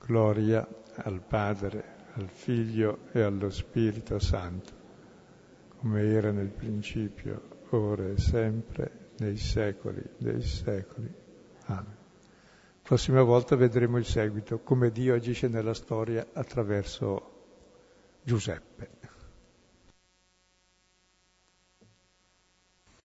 [0.00, 0.66] Gloria
[0.96, 4.72] al Padre, al Figlio e allo Spirito Santo,
[5.78, 11.14] come era nel principio, ora e sempre, nei secoli dei secoli.
[11.66, 11.96] Amen.
[12.82, 17.44] Prossima volta vedremo il seguito, come Dio agisce nella storia attraverso
[18.24, 19.09] Giuseppe.